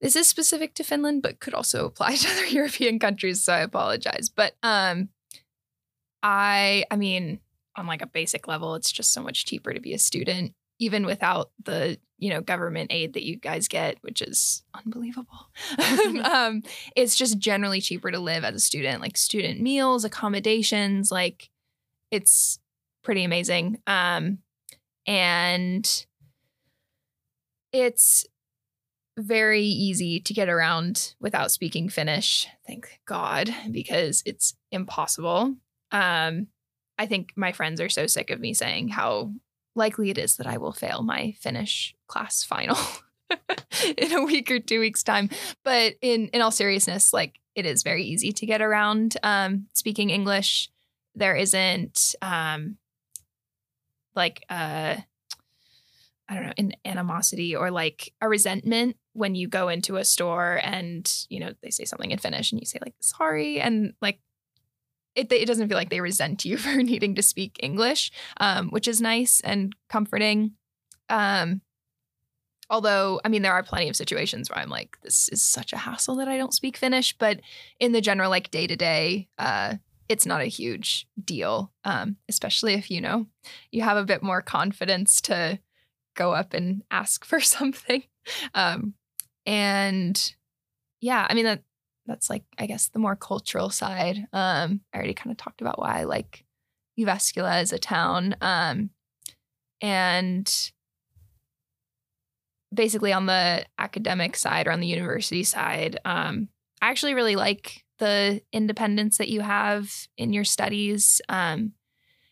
this 0.00 0.16
is 0.16 0.28
specific 0.28 0.74
to 0.74 0.84
Finland, 0.84 1.22
but 1.22 1.40
could 1.40 1.54
also 1.54 1.84
apply 1.86 2.16
to 2.16 2.30
other 2.30 2.46
European 2.46 2.98
countries. 2.98 3.42
So 3.42 3.52
I 3.52 3.60
apologize, 3.60 4.28
but 4.28 4.54
um, 4.62 5.08
I, 6.22 6.84
I 6.90 6.96
mean, 6.96 7.40
on 7.76 7.86
like 7.86 8.02
a 8.02 8.06
basic 8.06 8.48
level, 8.48 8.74
it's 8.74 8.92
just 8.92 9.12
so 9.12 9.22
much 9.22 9.46
cheaper 9.46 9.72
to 9.72 9.80
be 9.80 9.94
a 9.94 9.98
student, 9.98 10.54
even 10.78 11.06
without 11.06 11.50
the 11.64 11.98
you 12.18 12.28
know 12.30 12.40
government 12.40 12.92
aid 12.92 13.14
that 13.14 13.24
you 13.24 13.36
guys 13.36 13.68
get, 13.68 13.96
which 14.02 14.20
is 14.20 14.62
unbelievable. 14.74 15.50
um, 16.24 16.62
it's 16.96 17.16
just 17.16 17.38
generally 17.38 17.80
cheaper 17.80 18.10
to 18.10 18.18
live 18.18 18.44
as 18.44 18.54
a 18.54 18.60
student, 18.60 19.00
like 19.00 19.16
student 19.16 19.60
meals, 19.60 20.04
accommodations, 20.04 21.10
like 21.10 21.48
it's 22.10 22.58
pretty 23.02 23.24
amazing. 23.24 23.78
Um, 23.86 24.38
and 25.06 26.06
it's 27.72 28.26
very 29.20 29.62
easy 29.62 30.20
to 30.20 30.34
get 30.34 30.48
around 30.48 31.14
without 31.20 31.50
speaking 31.50 31.88
Finnish. 31.88 32.46
Thank 32.66 33.00
God, 33.06 33.54
because 33.70 34.22
it's 34.26 34.54
impossible. 34.70 35.54
Um, 35.92 36.48
I 36.98 37.06
think 37.06 37.32
my 37.36 37.52
friends 37.52 37.80
are 37.80 37.88
so 37.88 38.06
sick 38.06 38.30
of 38.30 38.40
me 38.40 38.54
saying 38.54 38.88
how 38.88 39.32
likely 39.74 40.10
it 40.10 40.18
is 40.18 40.36
that 40.36 40.46
I 40.46 40.58
will 40.58 40.72
fail 40.72 41.02
my 41.02 41.34
Finnish 41.40 41.94
class 42.06 42.42
final 42.44 42.76
in 43.96 44.12
a 44.12 44.24
week 44.24 44.50
or 44.50 44.58
two 44.58 44.80
weeks 44.80 45.02
time. 45.02 45.30
But 45.64 45.94
in 46.02 46.28
in 46.28 46.42
all 46.42 46.50
seriousness, 46.50 47.12
like 47.12 47.40
it 47.54 47.66
is 47.66 47.82
very 47.82 48.04
easy 48.04 48.32
to 48.32 48.46
get 48.46 48.62
around 48.62 49.16
um, 49.22 49.66
speaking 49.72 50.10
English. 50.10 50.68
There 51.14 51.36
isn't 51.36 52.14
um, 52.22 52.76
like 54.14 54.44
uh, 54.48 54.96
I 56.28 56.34
don't 56.34 56.46
know, 56.46 56.52
an 56.58 56.72
animosity 56.84 57.56
or 57.56 57.70
like 57.70 58.12
a 58.20 58.28
resentment 58.28 58.96
when 59.12 59.34
you 59.34 59.48
go 59.48 59.68
into 59.68 59.96
a 59.96 60.04
store 60.04 60.60
and 60.62 61.26
you 61.28 61.40
know 61.40 61.52
they 61.62 61.70
say 61.70 61.84
something 61.84 62.10
in 62.10 62.18
Finnish 62.18 62.52
and 62.52 62.60
you 62.60 62.66
say 62.66 62.78
like 62.80 62.94
sorry 63.00 63.60
and 63.60 63.94
like 64.00 64.20
it 65.14 65.32
it 65.32 65.46
doesn't 65.46 65.68
feel 65.68 65.76
like 65.76 65.90
they 65.90 66.00
resent 66.00 66.44
you 66.44 66.56
for 66.56 66.82
needing 66.82 67.14
to 67.14 67.22
speak 67.22 67.58
English, 67.62 68.10
um, 68.38 68.70
which 68.70 68.88
is 68.88 69.00
nice 69.00 69.40
and 69.40 69.74
comforting. 69.88 70.52
Um, 71.08 71.62
although, 72.68 73.20
I 73.24 73.28
mean, 73.28 73.42
there 73.42 73.52
are 73.52 73.62
plenty 73.62 73.88
of 73.88 73.96
situations 73.96 74.48
where 74.48 74.58
I'm 74.58 74.70
like, 74.70 74.96
this 75.02 75.28
is 75.28 75.42
such 75.42 75.72
a 75.72 75.78
hassle 75.78 76.16
that 76.16 76.28
I 76.28 76.38
don't 76.38 76.54
speak 76.54 76.76
Finnish. 76.76 77.16
But 77.18 77.40
in 77.80 77.92
the 77.92 78.00
general, 78.00 78.30
like 78.30 78.50
day 78.50 78.66
to 78.66 78.76
day, 78.76 79.28
it's 80.08 80.26
not 80.26 80.40
a 80.40 80.46
huge 80.46 81.06
deal. 81.22 81.72
Um, 81.84 82.16
especially 82.28 82.74
if 82.74 82.90
you 82.90 83.00
know 83.00 83.26
you 83.70 83.82
have 83.82 83.96
a 83.96 84.04
bit 84.04 84.22
more 84.22 84.42
confidence 84.42 85.20
to 85.22 85.58
go 86.14 86.32
up 86.32 86.54
and 86.54 86.82
ask 86.90 87.24
for 87.30 87.40
something. 87.40 88.04
Um, 88.54 88.94
and 89.50 90.34
yeah, 91.00 91.26
I 91.28 91.34
mean 91.34 91.44
that 91.44 91.62
that's 92.06 92.30
like 92.30 92.44
I 92.56 92.66
guess 92.66 92.88
the 92.88 93.00
more 93.00 93.16
cultural 93.16 93.68
side. 93.68 94.16
Um, 94.32 94.80
I 94.94 94.96
already 94.96 95.14
kind 95.14 95.32
of 95.32 95.36
talked 95.36 95.60
about 95.60 95.78
why 95.78 95.98
I 95.98 96.04
like 96.04 96.44
Jyväskylä 96.98 97.60
as 97.60 97.72
a 97.72 97.78
town. 97.78 98.36
Um, 98.40 98.90
and 99.82 100.70
basically 102.72 103.12
on 103.12 103.26
the 103.26 103.64
academic 103.76 104.36
side 104.36 104.68
or 104.68 104.70
on 104.70 104.78
the 104.78 104.86
university 104.86 105.42
side, 105.42 105.98
um, 106.04 106.48
I 106.80 106.90
actually 106.90 107.14
really 107.14 107.34
like 107.34 107.84
the 107.98 108.42
independence 108.52 109.18
that 109.18 109.28
you 109.28 109.40
have 109.40 109.92
in 110.16 110.32
your 110.32 110.44
studies. 110.44 111.20
Um, 111.28 111.72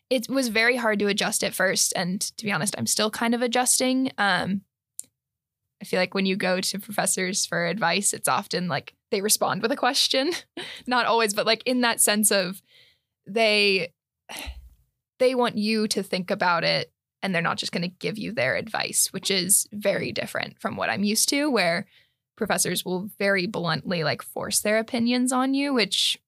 it 0.08 0.28
was 0.28 0.48
very 0.48 0.76
hard 0.76 1.00
to 1.00 1.08
adjust 1.08 1.42
at 1.42 1.52
first, 1.52 1.92
and 1.96 2.20
to 2.20 2.44
be 2.44 2.52
honest, 2.52 2.76
I'm 2.78 2.86
still 2.86 3.10
kind 3.10 3.34
of 3.34 3.42
adjusting. 3.42 4.12
Um, 4.18 4.62
I 5.80 5.84
feel 5.84 6.00
like 6.00 6.14
when 6.14 6.26
you 6.26 6.36
go 6.36 6.60
to 6.60 6.78
professors 6.78 7.46
for 7.46 7.66
advice, 7.66 8.12
it's 8.12 8.28
often 8.28 8.68
like 8.68 8.94
they 9.10 9.20
respond 9.20 9.62
with 9.62 9.72
a 9.72 9.76
question. 9.76 10.32
Not 10.86 11.06
always, 11.06 11.34
but 11.34 11.46
like 11.46 11.62
in 11.64 11.82
that 11.82 12.00
sense 12.00 12.30
of 12.30 12.62
they 13.26 13.92
they 15.18 15.34
want 15.34 15.56
you 15.56 15.88
to 15.88 16.02
think 16.02 16.30
about 16.30 16.64
it 16.64 16.92
and 17.22 17.34
they're 17.34 17.42
not 17.42 17.58
just 17.58 17.72
going 17.72 17.82
to 17.82 17.88
give 17.88 18.16
you 18.16 18.30
their 18.30 18.54
advice, 18.54 19.08
which 19.12 19.30
is 19.30 19.66
very 19.72 20.12
different 20.12 20.60
from 20.60 20.76
what 20.76 20.90
I'm 20.90 21.02
used 21.02 21.28
to 21.30 21.50
where 21.50 21.86
professors 22.36 22.84
will 22.84 23.10
very 23.18 23.46
bluntly 23.46 24.04
like 24.04 24.22
force 24.22 24.60
their 24.60 24.78
opinions 24.78 25.32
on 25.32 25.54
you, 25.54 25.74
which 25.74 26.18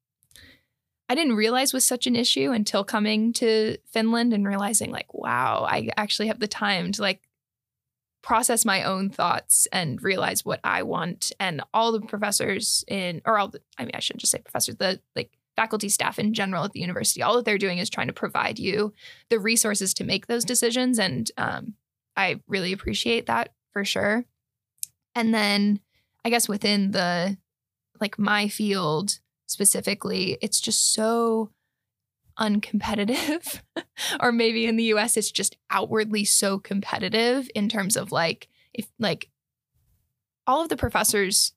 I 1.09 1.15
didn't 1.15 1.37
realize 1.37 1.73
was 1.73 1.85
such 1.85 2.07
an 2.07 2.17
issue 2.17 2.51
until 2.51 2.85
coming 2.85 3.33
to 3.35 3.79
Finland 3.87 4.33
and 4.33 4.47
realizing 4.47 4.91
like 4.91 5.13
wow, 5.15 5.67
I 5.69 5.89
actually 5.97 6.29
have 6.29 6.41
the 6.41 6.49
time 6.49 6.93
to 6.93 7.03
like 7.03 7.23
process 8.23 8.65
my 8.65 8.83
own 8.83 9.11
thoughts 9.11 9.67
and 9.73 10.03
realize 10.03 10.45
what 10.45 10.61
I 10.63 10.83
want. 10.83 11.33
And 11.41 11.63
all 11.73 11.93
the 11.93 12.01
professors 12.01 12.85
in, 12.89 13.23
or 13.25 13.39
all 13.39 13.49
the, 13.49 13.61
I 13.79 13.85
mean, 13.85 13.93
I 13.95 14.01
shouldn't 14.01 14.21
just 14.21 14.33
say 14.33 14.39
professors, 14.39 14.77
the 14.77 15.01
like 15.17 15.31
faculty 15.57 15.89
staff 15.89 16.19
in 16.19 16.35
general 16.35 16.65
at 16.65 16.73
the 16.73 16.81
university, 16.81 17.23
all 17.23 17.37
that 17.37 17.45
they're 17.45 17.59
doing 17.59 17.79
is 17.79 17.91
trying 17.91 18.07
to 18.07 18.13
provide 18.13 18.59
you 18.59 18.93
the 19.29 19.39
resources 19.39 19.95
to 19.95 20.05
make 20.05 20.27
those 20.27 20.45
decisions. 20.45 20.99
And 20.99 21.31
um, 21.37 21.75
I 22.17 22.41
really 22.47 22.73
appreciate 22.73 23.27
that 23.27 23.53
for 23.73 23.85
sure. 23.85 24.25
And 25.15 25.35
then 25.35 25.81
I 26.25 26.31
guess 26.31 26.49
within 26.49 26.93
the, 26.93 27.37
like 28.01 28.19
my 28.19 28.49
field 28.49 29.19
specifically, 29.47 30.39
it's 30.41 30.61
just 30.61 30.93
so 30.93 31.51
uncompetitive 32.41 33.61
or 34.21 34.33
maybe 34.33 34.67
in 34.67 34.77
the 34.77 34.85
US 34.85 35.17
it's 35.17 35.31
just 35.31 35.57
outwardly 35.71 36.25
so 36.25 36.59
competitive 36.59 37.51
in 37.55 37.69
terms 37.69 37.97
of 37.97 38.13
like 38.13 38.49
if 38.73 38.89
like 38.99 39.29
all 40.47 40.63
of 40.63 40.69
the 40.69 40.77
professors 40.77 41.53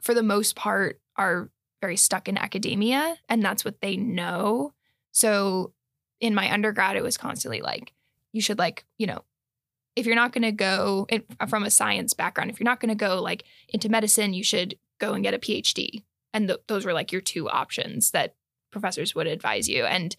for 0.00 0.14
the 0.14 0.22
most 0.22 0.56
part 0.56 1.00
are 1.16 1.50
very 1.80 1.96
stuck 1.96 2.28
in 2.28 2.36
academia 2.36 3.16
and 3.28 3.42
that's 3.42 3.64
what 3.64 3.80
they 3.80 3.96
know. 3.96 4.72
So 5.12 5.72
in 6.20 6.34
my 6.34 6.52
undergrad 6.52 6.96
it 6.96 7.02
was 7.02 7.16
constantly 7.16 7.60
like 7.60 7.92
you 8.32 8.40
should 8.40 8.58
like, 8.58 8.84
you 8.98 9.06
know, 9.06 9.22
if 9.96 10.06
you're 10.06 10.16
not 10.16 10.32
going 10.32 10.42
to 10.42 10.52
go 10.52 11.06
from 11.48 11.62
a 11.62 11.70
science 11.70 12.14
background, 12.14 12.50
if 12.50 12.58
you're 12.58 12.64
not 12.64 12.80
going 12.80 12.88
to 12.88 12.94
go 12.96 13.22
like 13.22 13.44
into 13.68 13.88
medicine, 13.88 14.34
you 14.34 14.42
should 14.42 14.76
go 14.98 15.12
and 15.12 15.22
get 15.22 15.34
a 15.34 15.38
PhD. 15.38 16.02
And 16.32 16.48
th- 16.48 16.60
those 16.66 16.84
were 16.84 16.92
like 16.92 17.12
your 17.12 17.20
two 17.20 17.48
options 17.48 18.10
that 18.10 18.34
professors 18.74 19.14
would 19.14 19.26
advise 19.26 19.68
you. 19.68 19.84
And 19.84 20.14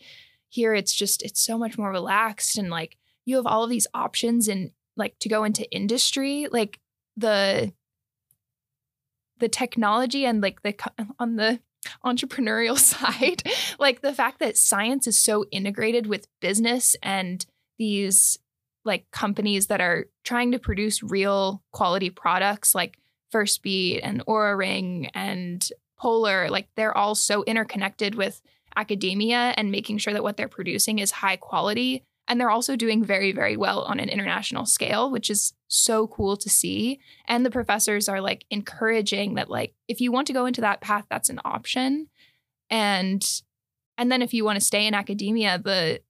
here 0.50 0.74
it's 0.74 0.94
just 0.94 1.22
it's 1.22 1.42
so 1.42 1.58
much 1.58 1.78
more 1.78 1.92
relaxed 1.92 2.58
and 2.58 2.70
like 2.70 2.98
you 3.26 3.36
have 3.36 3.46
all 3.46 3.64
of 3.64 3.70
these 3.70 3.88
options 3.94 4.48
and 4.48 4.72
like 4.96 5.18
to 5.20 5.30
go 5.30 5.44
into 5.44 5.70
industry, 5.72 6.48
like 6.52 6.80
the 7.18 7.74
the 9.38 9.50
technology 9.50 10.26
and 10.26 10.42
like 10.42 10.62
the 10.64 10.74
on 11.20 11.36
the 11.36 11.60
entrepreneurial 12.06 12.78
side, 12.94 13.44
like 13.80 14.02
the 14.02 14.14
fact 14.14 14.40
that 14.40 14.58
science 14.58 15.08
is 15.08 15.20
so 15.20 15.46
integrated 15.52 16.08
with 16.08 16.28
business 16.40 16.96
and 17.04 17.46
these 17.78 18.40
like 18.86 19.10
companies 19.12 19.68
that 19.68 19.82
are 19.82 20.06
trying 20.24 20.52
to 20.52 20.60
produce 20.60 21.04
real 21.04 21.64
quality 21.72 22.10
products 22.10 22.74
like 22.74 22.98
Firstbeat 23.32 24.02
and 24.04 24.26
Oura 24.26 24.56
Ring 24.58 25.10
and 25.14 25.68
Polar, 25.98 26.50
like 26.50 26.68
they're 26.76 26.96
all 26.96 27.16
so 27.16 27.44
interconnected 27.44 28.16
with 28.16 28.42
academia 28.76 29.54
and 29.58 29.72
making 29.72 29.98
sure 29.98 30.14
that 30.14 30.24
what 30.24 30.38
they're 30.38 30.48
producing 30.48 31.00
is 31.00 31.12
high 31.12 31.38
quality. 31.38 32.04
And 32.28 32.40
they're 32.40 32.50
also 32.50 32.76
doing 32.76 33.04
very, 33.04 33.32
very 33.32 33.56
well 33.56 33.84
on 33.84 34.00
an 34.00 34.10
international 34.10 34.66
scale, 34.66 35.12
which 35.12 35.30
is 35.30 35.54
so 35.68 36.08
cool 36.08 36.36
to 36.38 36.50
see. 36.50 37.00
And 37.28 37.46
the 37.46 37.52
professors 37.52 38.10
are 38.10 38.20
like 38.20 38.46
encouraging 38.50 39.36
that, 39.36 39.50
like, 39.50 39.76
if 39.88 40.02
you 40.02 40.12
want 40.12 40.28
to 40.28 40.34
go 40.34 40.48
into 40.48 40.62
that 40.62 40.82
path, 40.82 41.06
that's 41.10 41.30
an 41.30 41.40
option. 41.46 42.08
And 42.70 43.24
and 43.98 44.12
then 44.12 44.22
if 44.22 44.34
you 44.34 44.44
want 44.44 44.60
to 44.60 44.66
stay 44.66 44.88
in 44.88 44.94
academia, 44.94 45.60
the 45.60 46.02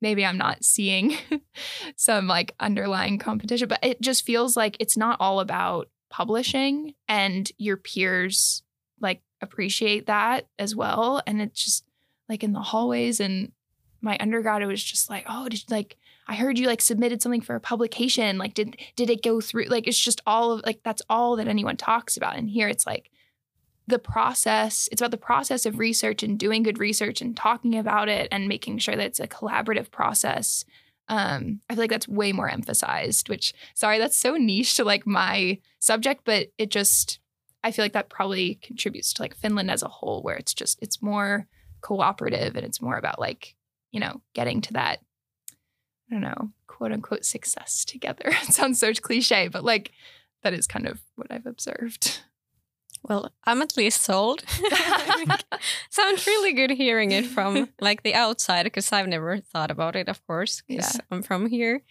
maybe 0.00 0.24
I'm 0.24 0.38
not 0.38 0.64
seeing 0.64 1.16
some 1.96 2.26
like 2.26 2.54
underlying 2.60 3.18
competition, 3.18 3.68
but 3.68 3.80
it 3.82 4.00
just 4.00 4.24
feels 4.24 4.56
like 4.56 4.76
it's 4.80 4.96
not 4.96 5.18
all 5.20 5.40
about 5.40 5.88
publishing 6.10 6.94
and 7.06 7.50
your 7.58 7.76
peers 7.76 8.62
like 9.00 9.20
appreciate 9.40 10.06
that 10.06 10.46
as 10.58 10.74
well. 10.74 11.22
And 11.26 11.40
it's 11.40 11.64
just 11.64 11.84
like 12.28 12.42
in 12.42 12.52
the 12.52 12.60
hallways 12.60 13.20
and 13.20 13.52
my 14.00 14.16
undergrad, 14.20 14.62
it 14.62 14.66
was 14.66 14.82
just 14.82 15.10
like, 15.10 15.24
oh, 15.28 15.48
did 15.48 15.60
you 15.60 15.74
like 15.74 15.96
I 16.28 16.34
heard 16.34 16.58
you 16.58 16.66
like 16.66 16.82
submitted 16.82 17.22
something 17.22 17.40
for 17.40 17.56
a 17.56 17.60
publication. 17.60 18.36
Like, 18.36 18.52
did 18.52 18.76
did 18.96 19.08
it 19.08 19.22
go 19.22 19.40
through? 19.40 19.64
Like, 19.64 19.88
it's 19.88 19.98
just 19.98 20.20
all 20.26 20.52
of 20.52 20.66
like 20.66 20.82
that's 20.82 21.02
all 21.08 21.36
that 21.36 21.48
anyone 21.48 21.76
talks 21.76 22.16
about. 22.16 22.36
And 22.36 22.50
here 22.50 22.68
it's 22.68 22.86
like 22.86 23.10
the 23.86 23.98
process. 23.98 24.88
It's 24.92 25.00
about 25.00 25.10
the 25.10 25.16
process 25.16 25.64
of 25.64 25.78
research 25.78 26.22
and 26.22 26.38
doing 26.38 26.62
good 26.62 26.78
research 26.78 27.22
and 27.22 27.34
talking 27.34 27.78
about 27.78 28.10
it 28.10 28.28
and 28.30 28.46
making 28.46 28.78
sure 28.78 28.94
that 28.94 29.06
it's 29.06 29.20
a 29.20 29.26
collaborative 29.26 29.90
process. 29.90 30.66
Um, 31.08 31.62
I 31.70 31.74
feel 31.74 31.84
like 31.84 31.90
that's 31.90 32.06
way 32.06 32.32
more 32.32 32.50
emphasized. 32.50 33.30
Which, 33.30 33.54
sorry, 33.72 33.98
that's 33.98 34.18
so 34.18 34.36
niche 34.36 34.76
to 34.76 34.84
like 34.84 35.06
my 35.06 35.58
subject, 35.78 36.22
but 36.26 36.48
it 36.58 36.70
just 36.70 37.20
I 37.68 37.72
feel 37.72 37.84
like 37.84 37.92
that 37.92 38.08
probably 38.10 38.56
contributes 38.62 39.12
to 39.14 39.22
like 39.22 39.36
Finland 39.36 39.70
as 39.70 39.82
a 39.82 39.88
whole, 39.88 40.22
where 40.22 40.36
it's 40.36 40.54
just 40.54 40.78
it's 40.82 41.02
more 41.02 41.46
cooperative 41.80 42.56
and 42.56 42.64
it's 42.66 42.82
more 42.82 42.96
about 42.96 43.18
like 43.20 43.54
you 43.92 44.00
know 44.00 44.20
getting 44.34 44.60
to 44.62 44.72
that 44.72 44.98
I 46.10 46.14
don't 46.14 46.22
know 46.22 46.50
quote 46.66 46.92
unquote 46.92 47.24
success 47.24 47.84
together. 47.84 48.24
it 48.48 48.54
sounds 48.54 48.80
so 48.80 48.92
cliche, 48.92 49.48
but 49.48 49.64
like 49.64 49.92
that 50.42 50.54
is 50.54 50.66
kind 50.66 50.86
of 50.86 51.00
what 51.16 51.30
I've 51.30 51.46
observed. 51.46 52.20
Well, 53.02 53.30
I'm 53.44 53.62
at 53.62 53.76
least 53.76 54.02
sold. 54.02 54.42
Sounds 55.90 56.26
really 56.26 56.52
good 56.52 56.70
hearing 56.72 57.12
it 57.12 57.26
from 57.26 57.68
like 57.80 58.02
the 58.02 58.14
outside 58.14 58.64
because 58.64 58.90
I've 58.92 59.06
never 59.06 59.38
thought 59.38 59.70
about 59.70 59.94
it, 59.96 60.08
of 60.08 60.24
course, 60.26 60.62
because 60.66 60.96
Yeah. 60.96 61.00
I'm 61.10 61.22
from 61.22 61.46
here. 61.48 61.82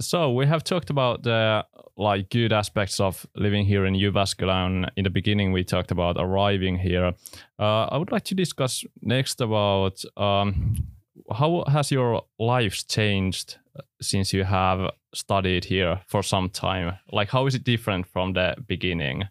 So 0.00 0.32
we 0.32 0.46
have 0.46 0.64
talked 0.64 0.90
about 0.90 1.22
the 1.22 1.64
like 1.96 2.30
good 2.30 2.52
aspects 2.52 2.98
of 2.98 3.26
living 3.36 3.64
here 3.64 3.86
in 3.86 3.94
and 3.94 4.90
in 4.96 5.04
the 5.04 5.10
beginning 5.10 5.52
we 5.52 5.62
talked 5.62 5.90
about 5.90 6.16
arriving 6.18 6.78
here. 6.78 7.12
Uh, 7.58 7.84
I 7.84 7.98
would 7.98 8.10
like 8.10 8.24
to 8.24 8.34
discuss 8.34 8.84
next 9.00 9.40
about 9.40 10.02
um, 10.16 10.88
how 11.32 11.64
has 11.68 11.90
your 11.90 12.22
life 12.38 12.86
changed 12.88 13.58
since 14.00 14.32
you 14.32 14.44
have 14.44 14.90
studied 15.14 15.64
here 15.64 16.00
for 16.06 16.22
some 16.22 16.50
time? 16.50 16.98
Like, 17.12 17.30
how 17.30 17.46
is 17.46 17.54
it 17.54 17.64
different 17.64 18.06
from 18.06 18.32
the 18.32 18.56
beginning? 18.66 19.28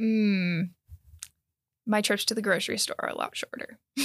Mm. 0.00 0.70
My 1.86 2.00
trips 2.00 2.24
to 2.26 2.34
the 2.34 2.42
grocery 2.42 2.78
store 2.78 2.96
are 2.98 3.08
a 3.08 3.16
lot 3.16 3.36
shorter. 3.36 3.78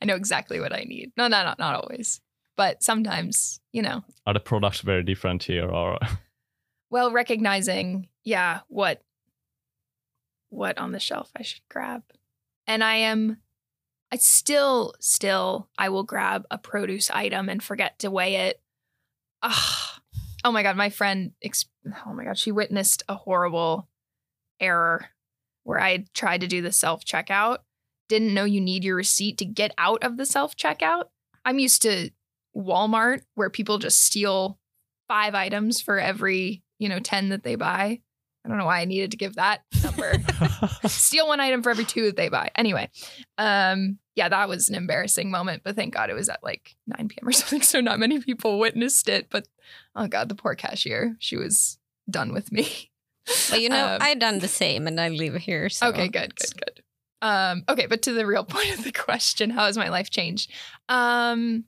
I 0.00 0.06
know 0.06 0.14
exactly 0.14 0.60
what 0.60 0.72
I 0.72 0.84
need. 0.84 1.12
No, 1.16 1.28
no, 1.28 1.42
no, 1.42 1.54
not 1.58 1.74
always. 1.74 2.20
But 2.60 2.82
sometimes, 2.82 3.58
you 3.72 3.80
know, 3.80 4.04
Are 4.26 4.34
the 4.34 4.38
products 4.38 4.82
very 4.82 5.02
different 5.02 5.44
here, 5.44 5.66
or 5.66 5.96
well, 6.90 7.10
recognizing, 7.10 8.08
yeah, 8.22 8.60
what 8.68 9.00
what 10.50 10.76
on 10.76 10.92
the 10.92 11.00
shelf 11.00 11.30
I 11.34 11.40
should 11.40 11.62
grab. 11.70 12.02
And 12.66 12.84
I 12.84 12.96
am 12.96 13.38
I 14.12 14.16
still 14.16 14.92
still 15.00 15.70
I 15.78 15.88
will 15.88 16.02
grab 16.02 16.44
a 16.50 16.58
produce 16.58 17.10
item 17.10 17.48
and 17.48 17.62
forget 17.62 17.98
to 18.00 18.10
weigh 18.10 18.34
it. 18.34 18.60
Ah, 19.42 20.02
oh 20.44 20.52
my 20.52 20.62
god, 20.62 20.76
my 20.76 20.90
friend 20.90 21.32
oh 22.06 22.12
my 22.12 22.24
god, 22.24 22.36
she 22.36 22.52
witnessed 22.52 23.04
a 23.08 23.14
horrible 23.14 23.88
error 24.60 25.06
where 25.62 25.80
I 25.80 26.04
tried 26.12 26.42
to 26.42 26.46
do 26.46 26.60
the 26.60 26.72
self 26.72 27.06
checkout, 27.06 27.60
didn't 28.10 28.34
know 28.34 28.44
you 28.44 28.60
need 28.60 28.84
your 28.84 28.96
receipt 28.96 29.38
to 29.38 29.46
get 29.46 29.72
out 29.78 30.04
of 30.04 30.18
the 30.18 30.26
self 30.26 30.56
checkout. 30.56 31.04
I'm 31.42 31.58
used 31.58 31.80
to 31.80 32.10
Walmart 32.56 33.22
where 33.34 33.50
people 33.50 33.78
just 33.78 34.02
steal 34.02 34.58
five 35.08 35.34
items 35.34 35.80
for 35.80 35.98
every, 35.98 36.62
you 36.78 36.88
know, 36.88 36.98
10 36.98 37.30
that 37.30 37.42
they 37.42 37.54
buy. 37.56 38.00
I 38.44 38.48
don't 38.48 38.56
know 38.58 38.64
why 38.66 38.80
I 38.80 38.84
needed 38.86 39.10
to 39.10 39.16
give 39.18 39.34
that 39.34 39.62
number. 39.82 40.14
steal 40.86 41.28
one 41.28 41.40
item 41.40 41.62
for 41.62 41.70
every 41.70 41.84
two 41.84 42.06
that 42.06 42.16
they 42.16 42.28
buy. 42.28 42.50
Anyway, 42.54 42.88
um, 43.36 43.98
yeah, 44.14 44.28
that 44.28 44.48
was 44.48 44.68
an 44.68 44.74
embarrassing 44.74 45.30
moment, 45.30 45.62
but 45.62 45.76
thank 45.76 45.92
God 45.94 46.10
it 46.10 46.14
was 46.14 46.28
at 46.28 46.42
like 46.42 46.74
9 46.86 47.08
p.m. 47.08 47.28
or 47.28 47.32
something. 47.32 47.62
So 47.62 47.80
not 47.80 47.98
many 47.98 48.20
people 48.20 48.58
witnessed 48.58 49.08
it. 49.08 49.28
But 49.30 49.46
oh 49.94 50.06
God, 50.06 50.28
the 50.28 50.34
poor 50.34 50.54
cashier, 50.54 51.16
she 51.18 51.36
was 51.36 51.78
done 52.08 52.32
with 52.32 52.50
me. 52.50 52.90
But 53.50 53.60
you 53.60 53.68
know, 53.68 53.94
Um, 53.94 53.98
I 54.00 54.14
done 54.14 54.38
the 54.38 54.48
same 54.48 54.86
and 54.86 54.98
I 55.00 55.08
live 55.10 55.34
here. 55.36 55.68
So 55.68 55.88
Okay, 55.88 56.08
good, 56.08 56.34
good, 56.34 56.52
good. 56.56 56.82
Um, 57.22 57.64
okay, 57.68 57.86
but 57.86 58.02
to 58.02 58.12
the 58.12 58.26
real 58.26 58.44
point 58.44 58.76
of 58.78 58.84
the 58.84 58.92
question, 58.92 59.50
how 59.50 59.66
has 59.66 59.76
my 59.76 59.90
life 59.90 60.08
changed? 60.10 60.50
Um, 60.88 61.64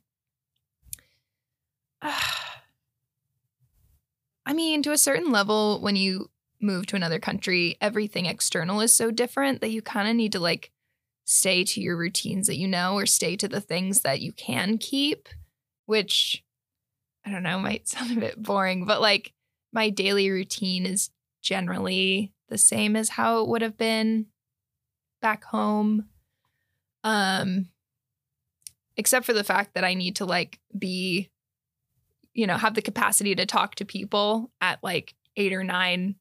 I 4.45 4.53
mean, 4.53 4.83
to 4.83 4.91
a 4.91 4.97
certain 4.97 5.31
level, 5.31 5.79
when 5.81 5.95
you 5.95 6.29
move 6.61 6.85
to 6.87 6.95
another 6.95 7.19
country, 7.19 7.77
everything 7.81 8.25
external 8.25 8.81
is 8.81 8.95
so 8.95 9.11
different 9.11 9.61
that 9.61 9.71
you 9.71 9.81
kind 9.81 10.07
of 10.07 10.15
need 10.15 10.31
to 10.33 10.39
like 10.39 10.71
stay 11.25 11.63
to 11.63 11.81
your 11.81 11.95
routines 11.95 12.47
that 12.47 12.57
you 12.57 12.67
know 12.67 12.95
or 12.95 13.05
stay 13.05 13.35
to 13.37 13.47
the 13.47 13.61
things 13.61 14.01
that 14.01 14.21
you 14.21 14.31
can 14.33 14.77
keep, 14.77 15.29
which 15.85 16.43
I 17.25 17.31
don't 17.31 17.43
know, 17.43 17.59
might 17.59 17.87
sound 17.87 18.17
a 18.17 18.19
bit 18.19 18.41
boring, 18.41 18.85
but 18.85 19.01
like 19.01 19.33
my 19.71 19.89
daily 19.89 20.29
routine 20.29 20.85
is 20.85 21.09
generally 21.41 22.33
the 22.49 22.57
same 22.57 22.95
as 22.95 23.09
how 23.09 23.41
it 23.41 23.47
would 23.47 23.61
have 23.61 23.77
been 23.77 24.27
back 25.21 25.45
home. 25.45 26.07
Um 27.03 27.67
except 28.95 29.25
for 29.25 29.33
the 29.33 29.43
fact 29.43 29.73
that 29.73 29.83
I 29.83 29.95
need 29.95 30.17
to 30.17 30.25
like 30.25 30.59
be 30.77 31.31
you 32.33 32.47
know, 32.47 32.57
have 32.57 32.73
the 32.73 32.81
capacity 32.81 33.35
to 33.35 33.45
talk 33.45 33.75
to 33.75 33.85
people 33.85 34.51
at 34.61 34.79
like 34.83 35.13
8 35.37 35.53
or 35.53 35.63
9 35.63 36.15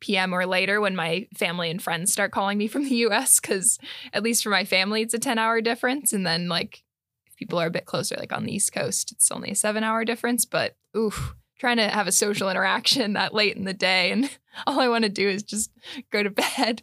p.m. 0.00 0.34
or 0.34 0.46
later 0.46 0.80
when 0.80 0.94
my 0.94 1.26
family 1.36 1.70
and 1.70 1.82
friends 1.82 2.12
start 2.12 2.32
calling 2.32 2.58
me 2.58 2.66
from 2.66 2.84
the 2.84 2.96
US 3.06 3.40
cuz 3.40 3.78
at 4.12 4.22
least 4.22 4.42
for 4.42 4.50
my 4.50 4.64
family 4.64 5.02
it's 5.02 5.14
a 5.14 5.18
10-hour 5.18 5.60
difference 5.60 6.12
and 6.12 6.26
then 6.26 6.48
like 6.48 6.84
if 7.26 7.34
people 7.36 7.58
are 7.58 7.66
a 7.66 7.70
bit 7.70 7.86
closer 7.86 8.14
like 8.18 8.32
on 8.32 8.44
the 8.44 8.54
East 8.54 8.72
Coast 8.72 9.12
it's 9.12 9.30
only 9.30 9.50
a 9.50 9.54
7-hour 9.54 10.04
difference 10.04 10.44
but 10.44 10.76
oof 10.96 11.34
trying 11.58 11.78
to 11.78 11.88
have 11.88 12.06
a 12.06 12.12
social 12.12 12.50
interaction 12.50 13.14
that 13.14 13.32
late 13.32 13.56
in 13.56 13.64
the 13.64 13.72
day 13.72 14.10
and 14.10 14.30
all 14.66 14.80
I 14.80 14.88
want 14.88 15.04
to 15.04 15.10
do 15.10 15.28
is 15.28 15.42
just 15.42 15.70
go 16.10 16.22
to 16.22 16.30
bed. 16.30 16.82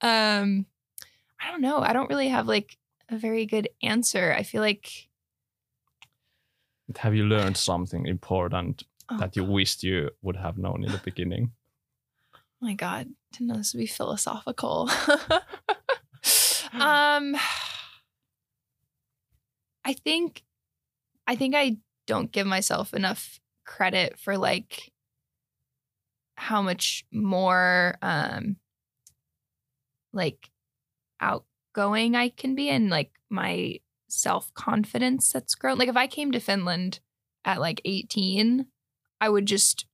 Um 0.00 0.66
I 1.40 1.52
don't 1.52 1.60
know. 1.60 1.78
I 1.78 1.92
don't 1.92 2.10
really 2.10 2.28
have 2.28 2.48
like 2.48 2.76
a 3.08 3.16
very 3.16 3.46
good 3.46 3.68
answer. 3.82 4.34
I 4.36 4.42
feel 4.42 4.60
like 4.60 5.07
have 6.96 7.14
you 7.14 7.24
learned 7.24 7.56
something 7.56 8.06
important 8.06 8.84
oh, 9.10 9.18
that 9.18 9.36
you 9.36 9.44
wished 9.44 9.82
you 9.82 10.10
would 10.22 10.36
have 10.36 10.58
known 10.58 10.84
in 10.84 10.90
the 10.90 10.98
beginning? 10.98 11.52
Oh 12.34 12.38
my 12.60 12.74
god, 12.74 13.08
didn't 13.32 13.48
know 13.48 13.56
this 13.56 13.74
would 13.74 13.80
be 13.80 13.86
philosophical. 13.86 14.90
um 16.72 17.36
I 19.84 19.92
think 19.92 20.42
I 21.26 21.36
think 21.36 21.54
I 21.54 21.76
don't 22.06 22.32
give 22.32 22.46
myself 22.46 22.94
enough 22.94 23.40
credit 23.64 24.18
for 24.18 24.38
like 24.38 24.92
how 26.36 26.62
much 26.62 27.04
more 27.12 27.96
um 28.00 28.56
like 30.12 30.50
outgoing 31.20 32.16
I 32.16 32.30
can 32.30 32.54
be 32.54 32.70
and 32.70 32.90
like 32.90 33.10
my 33.28 33.80
self-confidence 34.08 35.32
that's 35.32 35.54
grown. 35.54 35.78
Like 35.78 35.88
if 35.88 35.96
I 35.96 36.06
came 36.06 36.32
to 36.32 36.40
Finland 36.40 37.00
at 37.44 37.60
like 37.60 37.80
18, 37.84 38.66
I 39.20 39.28
would 39.28 39.46
just 39.46 39.86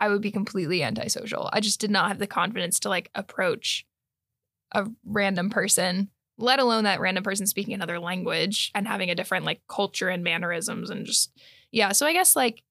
I 0.00 0.08
would 0.08 0.22
be 0.22 0.30
completely 0.30 0.82
antisocial. 0.82 1.50
I 1.52 1.60
just 1.60 1.80
did 1.80 1.90
not 1.90 2.08
have 2.08 2.18
the 2.18 2.26
confidence 2.26 2.78
to 2.80 2.88
like 2.88 3.10
approach 3.14 3.84
a 4.72 4.86
random 5.04 5.50
person, 5.50 6.10
let 6.36 6.60
alone 6.60 6.84
that 6.84 7.00
random 7.00 7.24
person 7.24 7.46
speaking 7.46 7.74
another 7.74 7.98
language 7.98 8.70
and 8.74 8.86
having 8.86 9.10
a 9.10 9.14
different 9.14 9.44
like 9.44 9.60
culture 9.68 10.08
and 10.08 10.22
mannerisms 10.22 10.90
and 10.90 11.04
just 11.04 11.32
yeah. 11.72 11.92
So 11.92 12.06
I 12.06 12.12
guess 12.12 12.36
like 12.36 12.62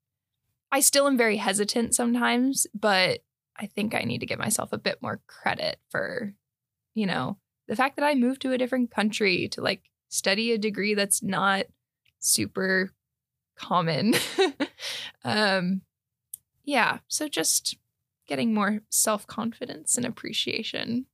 I 0.72 0.80
still 0.80 1.08
am 1.08 1.18
very 1.18 1.38
hesitant 1.38 1.96
sometimes, 1.96 2.68
but 2.74 3.20
I 3.58 3.66
think 3.66 3.96
I 3.96 4.02
need 4.02 4.20
to 4.20 4.26
give 4.26 4.40
myself 4.40 4.72
a 4.72 4.78
bit 4.78 5.02
more 5.02 5.20
credit 5.28 5.80
for, 5.90 6.34
you 6.94 7.06
know, 7.06 7.38
the 7.68 7.76
fact 7.76 7.98
that 7.98 8.06
I 8.06 8.16
moved 8.16 8.42
to 8.44 8.52
a 8.52 8.58
different 8.58 8.92
country 8.92 9.48
to 9.50 9.62
like 9.62 9.90
study 10.10 10.52
a 10.52 10.58
degree 10.58 10.94
that's 10.94 11.22
not 11.22 11.66
super 12.20 12.92
common. 13.56 14.14
um 15.24 15.82
yeah, 16.64 17.00
so 17.08 17.28
just 17.28 17.78
getting 18.28 18.54
more 18.54 18.82
self-confidence 18.90 19.96
and 19.96 20.06
appreciation. 20.06 21.06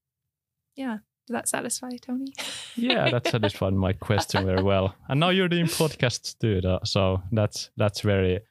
Yeah. 0.75 0.97
Does 1.27 1.35
that 1.35 1.47
satisfy 1.47 1.91
Tony? 2.01 2.33
yeah, 2.75 3.09
that 3.09 3.27
satisfied 3.31 3.73
my 3.73 3.93
question 3.93 4.45
very 4.45 4.61
well. 4.61 4.93
And 5.07 5.19
now 5.19 5.29
you're 5.29 5.47
doing 5.47 5.67
podcasts 5.67 6.37
too, 6.37 6.59
though, 6.59 6.79
so 6.83 7.21
that's 7.31 7.69
that's 7.77 8.01
very 8.01 8.41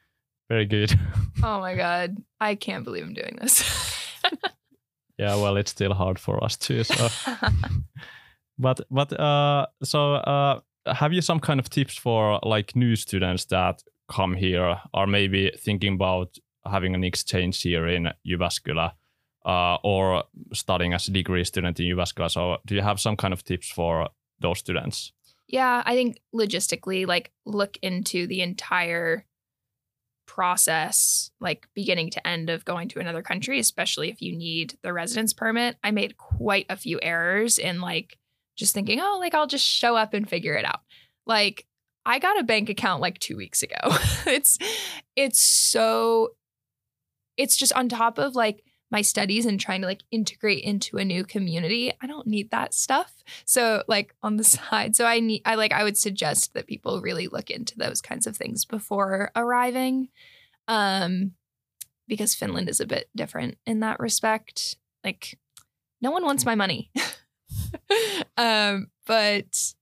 very 0.48 0.64
good. 0.64 0.98
oh 1.42 1.60
my 1.60 1.74
god, 1.74 2.16
I 2.40 2.54
can't 2.54 2.84
believe 2.84 3.04
I'm 3.04 3.14
doing 3.14 3.38
this. 3.40 3.62
yeah, 5.18 5.36
well, 5.36 5.56
it's 5.56 5.70
still 5.70 5.94
hard 5.94 6.18
for 6.18 6.42
us 6.42 6.56
too. 6.56 6.84
So, 6.84 7.08
but 8.58 8.80
but 8.90 9.12
uh, 9.18 9.66
so 9.82 10.14
uh, 10.14 10.60
have 10.86 11.12
you 11.12 11.20
some 11.20 11.40
kind 11.40 11.60
of 11.60 11.68
tips 11.68 11.96
for 11.96 12.40
like 12.42 12.74
new 12.76 12.96
students 12.96 13.44
that 13.46 13.82
come 14.08 14.34
here 14.34 14.80
or 14.94 15.06
maybe 15.06 15.50
thinking 15.58 15.94
about 15.94 16.36
having 16.64 16.94
an 16.94 17.04
exchange 17.04 17.62
here 17.62 17.86
in 17.86 18.10
Jyväskylä? 18.26 18.92
Uh, 19.44 19.76
or 19.82 20.22
studying 20.52 20.94
as 20.94 21.08
a 21.08 21.12
degree 21.12 21.42
student 21.42 21.80
in 21.80 21.86
Jyväskylä. 21.86 22.30
So, 22.30 22.58
do 22.64 22.76
you 22.76 22.82
have 22.82 23.00
some 23.00 23.16
kind 23.16 23.32
of 23.32 23.42
tips 23.42 23.72
for 23.72 24.08
those 24.40 24.60
students? 24.60 25.12
Yeah, 25.48 25.82
I 25.84 25.94
think 25.94 26.20
logistically, 26.32 27.06
like 27.06 27.32
look 27.44 27.76
into 27.82 28.28
the 28.28 28.40
entire 28.40 29.24
process, 30.34 31.30
like 31.40 31.68
beginning 31.74 32.08
to 32.08 32.26
end 32.26 32.48
of 32.48 32.64
going 32.64 32.88
to 32.88 32.98
another 32.98 33.20
country, 33.20 33.58
especially 33.58 34.08
if 34.08 34.22
you 34.22 34.34
need 34.34 34.78
the 34.80 34.90
residence 34.90 35.34
permit. 35.34 35.76
I 35.84 35.90
made 35.90 36.16
quite 36.16 36.64
a 36.70 36.76
few 36.76 36.98
errors 37.02 37.58
in 37.58 37.82
like 37.82 38.16
just 38.56 38.72
thinking, 38.72 38.98
oh, 38.98 39.18
like 39.20 39.34
I'll 39.34 39.46
just 39.46 39.66
show 39.66 39.94
up 39.94 40.14
and 40.14 40.26
figure 40.26 40.54
it 40.54 40.64
out. 40.64 40.80
Like 41.26 41.66
I 42.06 42.18
got 42.18 42.40
a 42.40 42.44
bank 42.44 42.70
account 42.70 43.02
like 43.02 43.18
2 43.18 43.36
weeks 43.36 43.62
ago. 43.62 43.76
it's 44.26 44.56
it's 45.16 45.42
so 45.42 46.30
it's 47.36 47.54
just 47.54 47.74
on 47.74 47.90
top 47.90 48.16
of 48.16 48.34
like 48.34 48.64
my 48.92 49.00
studies 49.00 49.46
and 49.46 49.58
trying 49.58 49.80
to 49.80 49.86
like 49.86 50.02
integrate 50.10 50.62
into 50.62 50.98
a 50.98 51.04
new 51.04 51.24
community. 51.24 51.92
I 52.02 52.06
don't 52.06 52.26
need 52.26 52.50
that 52.50 52.74
stuff. 52.74 53.24
So 53.46 53.82
like 53.88 54.14
on 54.22 54.36
the 54.36 54.44
side. 54.56 54.94
So 54.94 55.06
I 55.06 55.18
need 55.18 55.42
I 55.44 55.56
like 55.56 55.72
I 55.72 55.82
would 55.82 55.96
suggest 55.96 56.52
that 56.54 56.68
people 56.68 57.00
really 57.00 57.26
look 57.26 57.50
into 57.50 57.76
those 57.76 58.00
kinds 58.02 58.26
of 58.26 58.36
things 58.36 58.64
before 58.64 59.32
arriving. 59.34 60.08
Um 60.68 61.32
because 62.06 62.34
Finland 62.34 62.68
is 62.68 62.80
a 62.80 62.86
bit 62.86 63.08
different 63.16 63.56
in 63.66 63.80
that 63.80 63.98
respect. 63.98 64.76
Like 65.02 65.38
no 66.02 66.10
one 66.10 66.24
wants 66.24 66.44
my 66.44 66.54
money. 66.54 66.90
um 68.36 68.88
but 69.06 69.72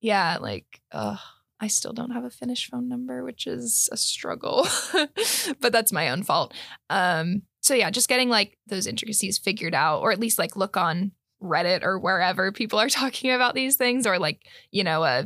yeah, 0.00 0.38
like 0.40 0.80
uh 0.90 1.16
I 1.64 1.68
still 1.68 1.94
don't 1.94 2.10
have 2.10 2.24
a 2.24 2.30
Finnish 2.30 2.68
phone 2.68 2.90
number, 2.90 3.24
which 3.24 3.46
is 3.46 3.88
a 3.90 3.96
struggle. 3.96 4.68
but 5.60 5.72
that's 5.72 5.92
my 5.92 6.10
own 6.10 6.22
fault. 6.22 6.52
Um 6.90 7.42
so 7.62 7.72
yeah, 7.72 7.88
just 7.88 8.10
getting 8.10 8.28
like 8.28 8.58
those 8.66 8.86
intricacies 8.86 9.38
figured 9.38 9.74
out, 9.74 10.02
or 10.02 10.12
at 10.12 10.20
least 10.20 10.38
like 10.38 10.56
look 10.56 10.76
on 10.76 11.12
Reddit 11.42 11.82
or 11.82 11.98
wherever 11.98 12.52
people 12.52 12.78
are 12.78 12.88
talking 13.00 13.30
about 13.30 13.54
these 13.54 13.76
things, 13.76 14.06
or 14.06 14.18
like 14.18 14.42
you 14.72 14.84
know, 14.84 15.02
uh, 15.02 15.22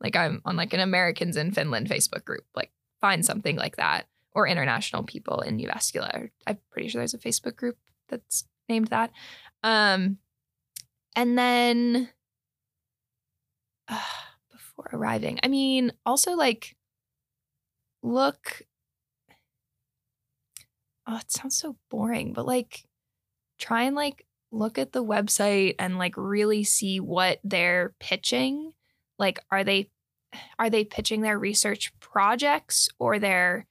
like 0.00 0.14
I'm 0.14 0.40
on 0.44 0.54
like 0.54 0.72
an 0.72 0.78
Americans 0.78 1.36
in 1.36 1.50
Finland 1.50 1.88
Facebook 1.88 2.24
group, 2.24 2.44
like 2.54 2.70
find 3.00 3.26
something 3.26 3.56
like 3.56 3.74
that, 3.74 4.06
or 4.36 4.46
international 4.46 5.02
people 5.02 5.40
in 5.40 5.58
Jyväskylä. 5.58 6.30
I'm 6.46 6.58
pretty 6.70 6.90
sure 6.90 7.00
there's 7.00 7.14
a 7.14 7.18
Facebook 7.18 7.56
group 7.56 7.76
that's 8.08 8.44
named 8.68 8.88
that. 8.88 9.10
Um, 9.64 10.18
and 11.16 11.36
then 11.36 12.10
uh, 13.88 13.98
before 14.76 14.98
arriving, 14.98 15.38
I 15.42 15.48
mean, 15.48 15.92
also 16.04 16.32
like 16.32 16.76
look 18.02 18.62
oh, 21.06 21.18
it 21.18 21.30
sounds 21.30 21.56
so 21.56 21.76
boring, 21.90 22.32
but 22.32 22.46
like 22.46 22.84
try 23.58 23.84
and 23.84 23.96
like 23.96 24.26
look 24.52 24.78
at 24.78 24.92
the 24.92 25.04
website 25.04 25.74
and 25.78 25.98
like 25.98 26.14
really 26.16 26.64
see 26.64 27.00
what 27.00 27.38
they're 27.44 27.94
pitching. 28.00 28.72
Like 29.18 29.40
are 29.50 29.64
they 29.64 29.90
are 30.58 30.70
they 30.70 30.84
pitching 30.84 31.22
their 31.22 31.38
research 31.38 31.92
projects 32.00 32.88
or 32.98 33.18
their 33.18 33.66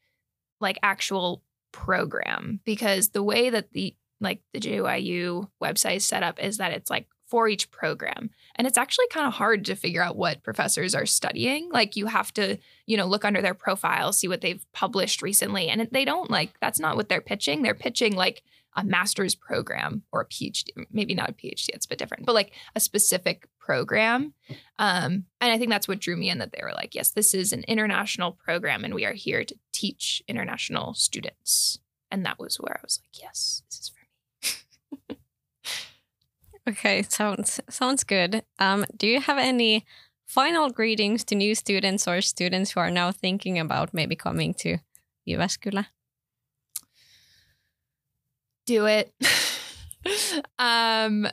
like 0.59 0.79
actual 0.81 1.43
program? 1.71 2.59
Because 2.65 3.09
the 3.09 3.23
way 3.23 3.49
that 3.49 3.71
the 3.71 3.95
like 4.21 4.41
the 4.53 4.59
JYU 4.59 5.49
website 5.61 5.97
is 5.97 6.05
set 6.05 6.23
up 6.23 6.41
is 6.41 6.57
that 6.57 6.71
it's 6.71 6.89
like 6.89 7.07
for 7.27 7.47
each 7.47 7.71
program. 7.71 8.29
And 8.55 8.67
it's 8.67 8.77
actually 8.77 9.07
kind 9.09 9.27
of 9.27 9.33
hard 9.33 9.65
to 9.65 9.75
figure 9.75 10.01
out 10.01 10.15
what 10.15 10.43
professors 10.43 10.93
are 10.93 11.05
studying. 11.05 11.69
Like 11.71 11.95
you 11.95 12.05
have 12.05 12.33
to, 12.35 12.57
you 12.85 12.97
know, 12.97 13.05
look 13.05 13.25
under 13.25 13.41
their 13.41 13.53
profile, 13.53 14.13
see 14.13 14.27
what 14.27 14.41
they've 14.41 14.65
published 14.73 15.21
recently. 15.21 15.69
And 15.69 15.87
they 15.91 16.05
don't 16.05 16.29
like, 16.29 16.59
that's 16.59 16.79
not 16.79 16.95
what 16.95 17.09
they're 17.09 17.21
pitching. 17.21 17.61
They're 17.61 17.73
pitching 17.73 18.15
like 18.15 18.43
a 18.75 18.83
master's 18.83 19.35
program 19.35 20.03
or 20.11 20.21
a 20.21 20.25
PhD, 20.25 20.65
maybe 20.91 21.15
not 21.15 21.29
a 21.29 21.33
PhD, 21.33 21.69
it's 21.69 21.85
a 21.85 21.89
bit 21.89 21.97
different, 21.97 22.25
but 22.25 22.35
like 22.35 22.51
a 22.75 22.79
specific 22.79 23.47
program. 23.57 24.33
Um, 24.77 25.25
and 25.39 25.51
I 25.51 25.57
think 25.57 25.71
that's 25.71 25.87
what 25.87 25.99
drew 25.99 26.17
me 26.17 26.29
in 26.29 26.39
that 26.39 26.51
they 26.51 26.61
were 26.61 26.73
like, 26.73 26.93
yes, 26.93 27.11
this 27.11 27.33
is 27.33 27.53
an 27.53 27.63
international 27.67 28.33
program 28.33 28.83
and 28.83 28.93
we 28.93 29.05
are 29.05 29.13
here 29.13 29.43
to 29.45 29.55
teach 29.71 30.21
international 30.27 30.93
students. 30.93 31.79
And 32.11 32.25
that 32.25 32.37
was 32.37 32.57
where 32.57 32.77
I 32.77 32.83
was 32.83 32.99
like, 33.01 33.21
yes, 33.21 33.63
this 33.69 33.79
is 33.79 33.91
Okay, 36.67 37.03
sounds 37.03 37.59
sounds 37.69 38.03
good. 38.03 38.43
Um, 38.57 38.85
do 38.97 39.07
you 39.07 39.21
have 39.21 39.37
any 39.37 39.85
final 40.25 40.69
greetings 40.69 41.23
to 41.25 41.35
new 41.35 41.53
students 41.53 42.07
or 42.07 42.21
students 42.21 42.71
who 42.71 42.79
are 42.79 42.89
now 42.89 43.11
thinking 43.11 43.59
about 43.59 43.93
maybe 43.93 44.15
coming 44.15 44.53
to 44.55 44.79
Jyväskylä? 45.27 45.85
Do 48.65 48.87
it. 48.87 49.13
um, 50.59 51.27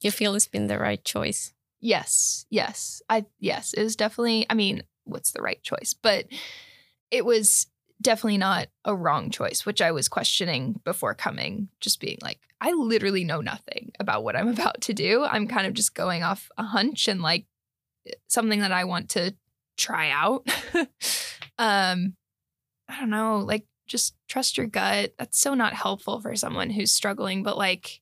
you 0.00 0.10
feel 0.10 0.34
it's 0.34 0.48
been 0.48 0.66
the 0.66 0.78
right 0.78 1.04
choice? 1.04 1.52
Yes, 1.80 2.46
yes. 2.50 3.02
I 3.08 3.26
yes, 3.38 3.74
it 3.74 3.82
was 3.82 3.94
definitely. 3.94 4.44
I 4.50 4.54
mean, 4.54 4.82
what's 5.04 5.30
the 5.30 5.42
right 5.42 5.62
choice? 5.62 5.94
But 5.94 6.26
it 7.12 7.24
was 7.24 7.66
definitely 8.02 8.38
not 8.38 8.68
a 8.84 8.94
wrong 8.94 9.30
choice, 9.30 9.64
which 9.64 9.80
I 9.80 9.92
was 9.92 10.08
questioning 10.08 10.80
before 10.84 11.14
coming, 11.14 11.68
just 11.80 12.00
being 12.00 12.18
like, 12.22 12.40
I 12.60 12.72
literally 12.72 13.24
know 13.24 13.40
nothing 13.40 13.92
about 13.98 14.24
what 14.24 14.36
I'm 14.36 14.48
about 14.56 14.82
to 14.82 14.94
do. 14.94 15.24
I'm 15.24 15.46
kind 15.46 15.66
of 15.66 15.74
just 15.74 15.94
going 15.94 16.22
off 16.22 16.50
a 16.58 16.62
hunch 16.62 17.08
and 17.08 17.22
like 17.22 17.46
something 18.28 18.60
that 18.60 18.72
I 18.72 18.84
want 18.84 19.10
to 19.10 19.34
try 19.76 20.10
out. 20.10 20.46
um, 21.58 22.14
I 22.88 23.00
don't 23.00 23.10
know, 23.10 23.38
like 23.38 23.66
just 23.86 24.14
trust 24.28 24.56
your 24.56 24.66
gut. 24.66 25.14
That's 25.18 25.38
so 25.38 25.54
not 25.54 25.72
helpful 25.72 26.20
for 26.20 26.36
someone 26.36 26.70
who's 26.70 26.92
struggling, 26.92 27.42
but 27.42 27.58
like 27.58 28.00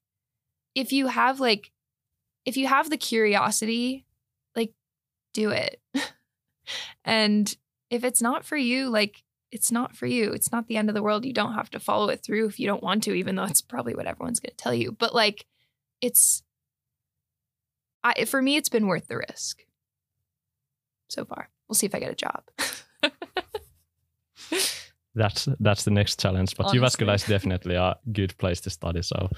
if 0.75 0.93
you 0.93 1.07
have 1.07 1.41
like 1.41 1.73
if 2.45 2.57
you 2.57 2.67
have 2.67 2.91
the 2.91 2.97
curiosity, 2.97 4.07
like 4.55 4.73
do 5.35 5.51
it. 5.51 5.81
and 7.05 7.57
if 7.91 8.05
it's 8.05 8.23
not 8.23 8.45
for 8.45 8.57
you, 8.57 8.89
like 8.89 9.23
it's 9.51 9.73
not 9.73 9.97
for 9.97 10.07
you. 10.07 10.33
It's 10.33 10.53
not 10.53 10.67
the 10.67 10.77
end 10.77 10.89
of 10.89 10.95
the 10.95 11.03
world. 11.03 11.25
You 11.25 11.33
don't 11.33 11.55
have 11.55 11.71
to 11.71 11.81
follow 11.81 12.09
it 12.09 12.23
through 12.23 12.47
if 12.47 12.61
you 12.61 12.67
don't 12.67 12.83
want 12.83 13.03
to, 13.05 13.15
even 13.15 13.37
though 13.37 13.45
it's 13.45 13.63
probably 13.63 13.95
what 13.95 14.07
everyone's 14.07 14.41
going 14.41 14.51
to 14.51 14.57
tell 14.57 14.75
you. 14.75 14.93
But 14.93 15.15
like, 15.15 15.47
it's, 16.01 16.43
I, 18.05 18.25
for 18.25 18.43
me, 18.43 18.57
it's 18.57 18.69
been 18.69 18.87
worth 18.87 19.09
the 19.09 19.17
risk 19.17 19.65
so 21.09 21.25
far. 21.25 21.49
We'll 21.69 21.77
see 21.77 21.87
if 21.87 21.95
I 21.95 22.01
get 22.01 22.13
a 22.13 22.15
job. 22.15 22.43
that's 25.15 25.49
that's 25.61 25.85
the 25.85 25.91
next 25.91 26.21
challenge. 26.21 26.57
But 26.57 26.67
Jyväskylä 26.69 27.15
is 27.15 27.25
definitely 27.25 27.75
a 27.75 27.97
good 28.13 28.37
place 28.39 28.61
to 28.63 28.71
study. 28.71 29.03
So 29.03 29.29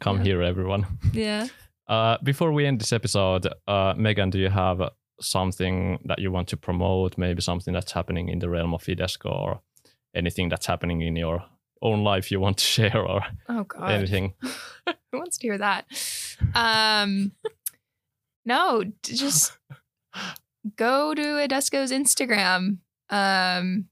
come 0.00 0.18
yeah. 0.18 0.24
here, 0.24 0.42
everyone. 0.42 0.86
Yeah. 1.12 1.48
Uh, 1.86 2.16
before 2.22 2.52
we 2.52 2.64
end 2.66 2.80
this 2.80 2.92
episode, 2.92 3.46
uh, 3.66 3.94
Megan, 3.96 4.30
do 4.30 4.38
you 4.38 4.48
have 4.48 4.80
something 5.20 5.98
that 6.04 6.18
you 6.18 6.30
want 6.30 6.48
to 6.48 6.56
promote, 6.56 7.16
maybe 7.18 7.40
something 7.40 7.72
that's 7.72 7.92
happening 7.92 8.28
in 8.28 8.38
the 8.38 8.48
realm 8.48 8.74
of 8.74 8.82
Idesco 8.84 9.30
or 9.30 9.60
anything 10.14 10.48
that's 10.48 10.66
happening 10.66 11.02
in 11.02 11.16
your 11.16 11.44
own 11.82 12.02
life 12.02 12.30
you 12.30 12.40
want 12.40 12.58
to 12.58 12.64
share 12.76 12.98
or 12.98 13.22
oh 13.48 13.64
god. 13.64 13.90
anything. 13.90 14.34
Who 15.12 15.18
wants 15.18 15.38
to 15.38 15.46
hear 15.46 15.58
that? 15.58 15.86
Um 16.54 17.32
no 18.44 18.84
just 19.02 19.56
go 20.76 21.14
to 21.14 21.22
Idesco's 21.22 21.92
instagram. 21.92 22.78
Um 23.10 23.88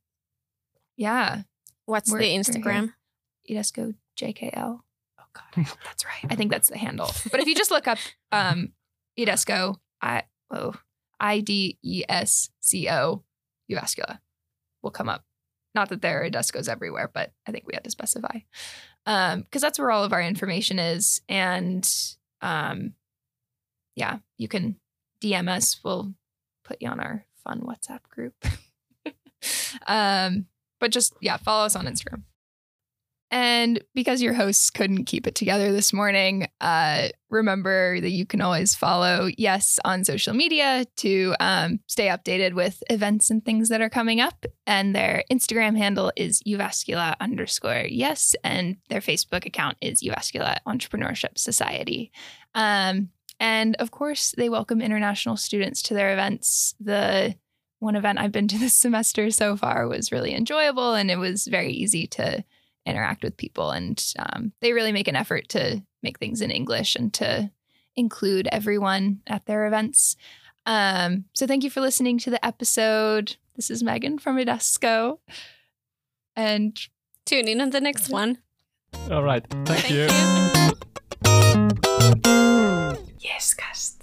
yeah. 0.97 1.43
What's 1.87 2.11
we're, 2.11 2.19
the 2.19 2.37
instagram? 2.37 2.95
Idesco 3.49 3.95
jkl 4.19 4.81
oh 5.19 5.25
god. 5.35 5.67
That's 5.85 6.05
right. 6.05 6.31
I 6.31 6.35
think 6.35 6.51
that's 6.51 6.69
the 6.69 6.79
handle. 6.79 7.11
But 7.31 7.41
if 7.41 7.47
you 7.47 7.55
just 7.55 7.71
look 7.71 7.87
up 7.87 7.99
um 8.33 8.73
Idesco 9.19 9.77
i 10.01 10.23
oh 10.51 10.75
I 11.23 11.41
D 11.41 11.79
E 11.83 12.03
S 12.09 12.51
C 12.61 12.91
O 12.91 13.23
Jyväskylä 13.71 14.19
will 14.83 14.91
come 14.91 15.09
up. 15.09 15.25
Not 15.75 15.89
that 15.89 16.03
there 16.03 16.23
are 16.23 16.29
Idescos 16.29 16.69
everywhere, 16.69 17.11
but 17.13 17.33
I 17.47 17.53
think 17.53 17.65
we 17.67 17.75
had 17.75 17.85
to 17.85 17.91
specify 17.91 18.41
because 19.05 19.35
um, 19.35 19.47
that's 19.51 19.79
where 19.79 19.91
all 19.91 20.05
of 20.05 20.13
our 20.13 20.21
information 20.21 20.79
is. 20.79 21.23
And 21.29 21.89
um, 22.43 22.93
yeah, 23.97 24.19
you 24.37 24.49
can 24.49 24.77
DM 25.23 25.49
us. 25.49 25.81
We'll 25.83 26.13
put 26.65 26.83
you 26.83 26.89
on 26.89 27.01
our 27.01 27.25
fun 27.43 27.61
WhatsApp 27.61 28.03
group. 28.11 28.35
um, 29.87 30.47
but 30.79 30.91
just 30.91 31.15
yeah, 31.21 31.37
follow 31.39 31.65
us 31.65 31.77
on 31.77 31.87
Instagram. 31.87 32.25
And 33.33 33.83
because 33.95 34.21
your 34.21 34.35
hosts 34.35 34.69
couldn't 34.69 35.07
keep 35.07 35.27
it 35.27 35.35
together 35.35 35.73
this 35.73 35.91
morning, 35.95 36.49
uh, 36.61 37.09
remember 37.31 37.99
that 37.99 38.11
you 38.11 38.27
can 38.27 38.43
always 38.43 38.75
follow 38.75 39.31
JES 39.39 39.81
on 39.87 40.05
social 40.05 40.35
media 40.35 40.85
to 40.99 41.35
um, 41.41 41.81
stay 41.87 42.09
updated 42.09 42.53
with 42.53 42.83
events 42.91 43.31
and 43.31 43.43
things 43.43 43.71
that 43.71 43.81
are 43.81 43.89
coming 43.89 44.21
up. 44.21 44.45
And 44.67 44.95
their 44.95 45.25
Instagram 45.33 45.79
handle 45.79 46.13
is 46.15 46.43
Jyväskylä 46.47 47.15
underscore 47.21 47.87
JES, 47.89 48.37
and 48.45 48.77
their 48.91 49.01
Facebook 49.01 49.47
account 49.47 49.79
is 49.81 50.03
Jyväskylä 50.03 50.59
Entrepreneurship 50.69 51.39
Society. 51.39 52.13
Um, 52.55 53.09
and 53.41 53.77
of 53.77 53.91
course, 53.91 54.35
they 54.37 54.51
welcome 54.51 54.83
international 54.83 55.39
students 55.39 55.81
to 55.85 55.95
their 55.95 56.13
events. 56.13 56.75
The 56.81 57.35
one 57.79 57.97
event 57.97 58.19
I've 58.19 58.31
been 58.31 58.49
to 58.49 58.59
this 58.59 58.77
semester 58.77 59.31
so 59.31 59.57
far 59.57 59.89
was 59.89 60.13
really 60.13 60.35
enjoyable, 60.35 60.93
and 60.93 61.11
it 61.11 61.17
was 61.17 61.47
very 61.47 61.73
easy 61.73 62.07
to 62.09 62.45
interact 62.87 63.23
with 63.23 63.37
people. 63.37 63.71
And 63.71 64.03
um, 64.19 64.53
they 64.61 64.73
really 64.73 64.93
make 64.93 65.09
an 65.09 65.17
effort 65.17 65.49
to 65.51 65.83
make 66.03 66.19
things 66.19 66.41
in 66.41 66.51
English 66.51 66.97
and 66.97 67.13
to 67.15 67.51
include 67.97 68.49
everyone 68.51 69.21
at 69.27 69.47
their 69.47 69.67
events. 69.67 70.17
Um, 70.67 71.25
so 71.33 71.47
thank 71.47 71.65
you 71.65 71.71
for 71.71 71.81
listening 71.81 72.19
to 72.19 72.31
the 72.31 72.45
episode. 72.45 73.37
This 73.57 73.71
is 73.71 73.83
Megan 73.83 74.19
from 74.19 74.37
Idesco. 74.37 75.19
And 76.35 76.79
tune 77.25 77.49
in 77.49 77.61
on 77.61 77.71
the 77.71 77.81
next 77.81 78.09
one. 78.09 78.39
All 79.11 79.23
right. 79.23 79.45
Thank, 79.65 79.69
Thank 79.69 79.91
you. 79.91 80.03
you. 80.03 80.09
yes, 83.21 83.55
cast. 83.55 84.02